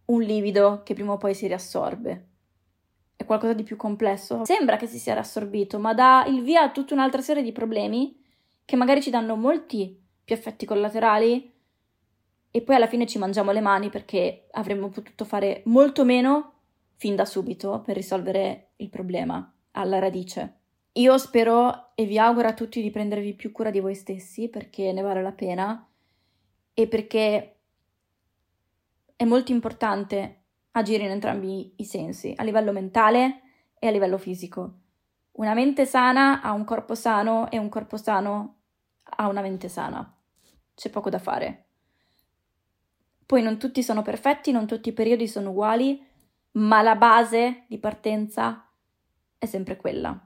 un 0.07 0.23
livido 0.23 0.81
che 0.83 0.95
prima 0.95 1.13
o 1.13 1.19
poi 1.19 1.35
si 1.35 1.47
riassorbe. 1.47 2.29
È 3.15 3.27
qualcosa 3.27 3.53
di 3.53 3.63
più 3.63 3.77
complesso. 3.77 4.43
Sembra 4.47 4.79
che 4.79 4.87
si 4.87 4.99
sia 4.99 5.13
riassorbito, 5.13 5.79
ma 5.79 5.93
dà 5.93 6.25
il 6.29 6.41
via 6.41 6.63
a 6.63 6.71
tutta 6.71 6.95
un'altra 6.95 7.21
serie 7.21 7.43
di 7.43 7.53
problemi 7.53 8.19
che 8.65 8.77
magari 8.77 9.03
ci 9.03 9.11
danno 9.11 9.37
molti 9.37 10.03
più 10.25 10.35
effetti 10.35 10.65
collaterali 10.65 11.56
e 12.57 12.63
poi 12.63 12.75
alla 12.75 12.87
fine 12.87 13.07
ci 13.07 13.19
mangiamo 13.19 13.53
le 13.53 13.61
mani 13.61 13.91
perché 13.91 14.47
avremmo 14.53 14.89
potuto 14.89 15.27
fare 15.27 15.61
molto 15.67 16.07
meno 16.07 16.55
fin 16.95 17.15
da 17.15 17.27
subito 17.27 17.83
per 17.83 17.97
risolvere 17.97 18.71
il 18.77 18.89
problema 18.89 19.55
alla 19.73 19.99
radice. 19.99 20.61
Io 20.93 21.19
spero 21.19 21.95
e 21.95 22.07
vi 22.07 22.19
auguro 22.19 22.49
a 22.49 22.55
tutti 22.55 22.81
di 22.81 22.91
prendervi 22.91 23.35
più 23.35 23.53
cura 23.53 23.69
di 23.69 23.81
voi 23.81 23.95
stessi 23.95 24.49
perché 24.49 24.91
ne 24.93 25.03
vale 25.03 25.21
la 25.21 25.33
pena 25.33 25.87
e 26.73 26.89
perché 26.89 27.59
è 29.15 29.25
molto 29.27 29.53
importante 29.53 30.45
agire 30.71 31.05
in 31.05 31.11
entrambi 31.11 31.75
i 31.77 31.85
sensi, 31.85 32.33
a 32.35 32.43
livello 32.43 32.73
mentale 32.73 33.43
e 33.79 33.87
a 33.87 33.91
livello 33.91 34.17
fisico. 34.17 34.79
Una 35.33 35.53
mente 35.53 35.85
sana 35.85 36.41
ha 36.41 36.53
un 36.53 36.65
corpo 36.65 36.95
sano 36.95 37.51
e 37.51 37.59
un 37.59 37.69
corpo 37.69 37.99
sano 37.99 38.61
ha 39.03 39.29
una 39.29 39.43
mente 39.43 39.69
sana. 39.69 40.11
C'è 40.75 40.89
poco 40.89 41.11
da 41.11 41.19
fare. 41.19 41.66
Poi 43.27 43.43
non 43.43 43.59
tutti 43.59 43.83
sono 43.83 44.03
perfetti, 44.03 44.53
non 44.53 44.67
tutti 44.67 44.91
i 44.91 44.93
periodi 44.93 45.27
sono 45.27 45.51
uguali, 45.51 46.01
ma 46.53 46.81
la 46.81 46.95
base 46.95 47.65
di 47.67 47.79
partenza 47.79 48.71
è 49.37 49.47
sempre 49.47 49.77
quella. 49.77 50.17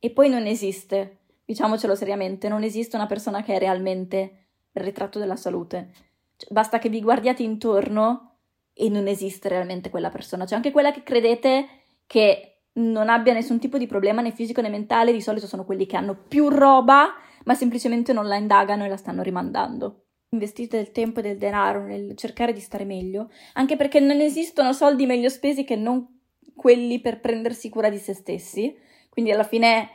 E 0.00 0.10
poi 0.10 0.28
non 0.28 0.44
esiste, 0.46 1.18
diciamocelo 1.44 1.94
seriamente, 1.94 2.48
non 2.48 2.64
esiste 2.64 2.96
una 2.96 3.06
persona 3.06 3.42
che 3.44 3.54
è 3.54 3.58
realmente 3.58 4.46
il 4.72 4.82
ritratto 4.82 5.20
della 5.20 5.36
salute. 5.36 5.90
Cioè, 6.36 6.52
basta 6.52 6.80
che 6.80 6.88
vi 6.88 7.00
guardiate 7.00 7.44
intorno 7.44 8.38
e 8.72 8.88
non 8.88 9.06
esiste 9.06 9.48
realmente 9.48 9.88
quella 9.88 10.10
persona. 10.10 10.44
Cioè 10.44 10.56
anche 10.56 10.72
quella 10.72 10.90
che 10.90 11.04
credete 11.04 11.68
che 12.04 12.62
non 12.74 13.08
abbia 13.08 13.32
nessun 13.32 13.60
tipo 13.60 13.78
di 13.78 13.86
problema 13.86 14.20
né 14.20 14.32
fisico 14.32 14.60
né 14.60 14.68
mentale, 14.68 15.12
di 15.12 15.22
solito 15.22 15.46
sono 15.46 15.64
quelli 15.64 15.86
che 15.86 15.96
hanno 15.96 16.16
più 16.16 16.48
roba, 16.48 17.14
ma 17.44 17.54
semplicemente 17.54 18.12
non 18.12 18.26
la 18.26 18.34
indagano 18.34 18.84
e 18.84 18.88
la 18.88 18.96
stanno 18.96 19.22
rimandando 19.22 20.03
investite 20.34 20.76
del 20.76 20.92
tempo 20.92 21.20
e 21.20 21.22
del 21.22 21.38
denaro 21.38 21.84
nel 21.84 22.16
cercare 22.16 22.52
di 22.52 22.60
stare 22.60 22.84
meglio, 22.84 23.30
anche 23.54 23.76
perché 23.76 24.00
non 24.00 24.20
esistono 24.20 24.72
soldi 24.72 25.06
meglio 25.06 25.28
spesi 25.28 25.64
che 25.64 25.76
non 25.76 26.06
quelli 26.54 27.00
per 27.00 27.20
prendersi 27.20 27.68
cura 27.68 27.88
di 27.88 27.98
se 27.98 28.14
stessi. 28.14 28.76
Quindi 29.08 29.30
alla 29.30 29.44
fine, 29.44 29.88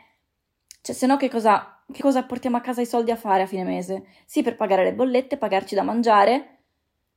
cioè, 0.81 0.95
se 0.95 1.05
no 1.05 1.17
che 1.17 1.29
cosa, 1.29 1.83
che 1.91 2.01
cosa 2.01 2.23
portiamo 2.23 2.57
a 2.57 2.61
casa 2.61 2.81
i 2.81 2.85
soldi 2.85 3.11
a 3.11 3.15
fare 3.15 3.43
a 3.43 3.47
fine 3.47 3.63
mese? 3.63 4.05
Sì, 4.25 4.41
per 4.41 4.55
pagare 4.55 4.83
le 4.83 4.93
bollette, 4.93 5.37
pagarci 5.37 5.75
da 5.75 5.83
mangiare, 5.83 6.57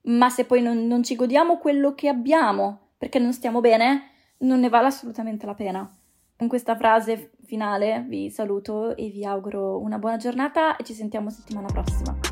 ma 0.03 0.29
se 0.31 0.45
poi 0.45 0.63
non, 0.63 0.87
non 0.87 1.03
ci 1.03 1.15
godiamo 1.15 1.59
quello 1.59 1.95
che 1.95 2.09
abbiamo 2.09 2.91
perché 2.99 3.19
non 3.19 3.33
stiamo 3.33 3.61
bene, 3.61 4.11
non 4.39 4.61
ne 4.61 4.69
vale 4.69 4.87
assolutamente 4.87 5.47
la 5.47 5.55
pena. 5.55 5.97
Con 6.37 6.49
questa 6.49 6.77
frase 6.77 7.33
finale 7.45 8.05
vi 8.09 8.31
saluto 8.31 8.97
e 8.97 9.11
vi 9.11 9.25
auguro 9.25 9.79
una 9.79 9.99
buona 9.99 10.17
giornata 10.17 10.77
e 10.77 10.85
ci 10.85 10.95
sentiamo 10.95 11.31
settimana 11.31 11.67
prossima. 11.67 12.32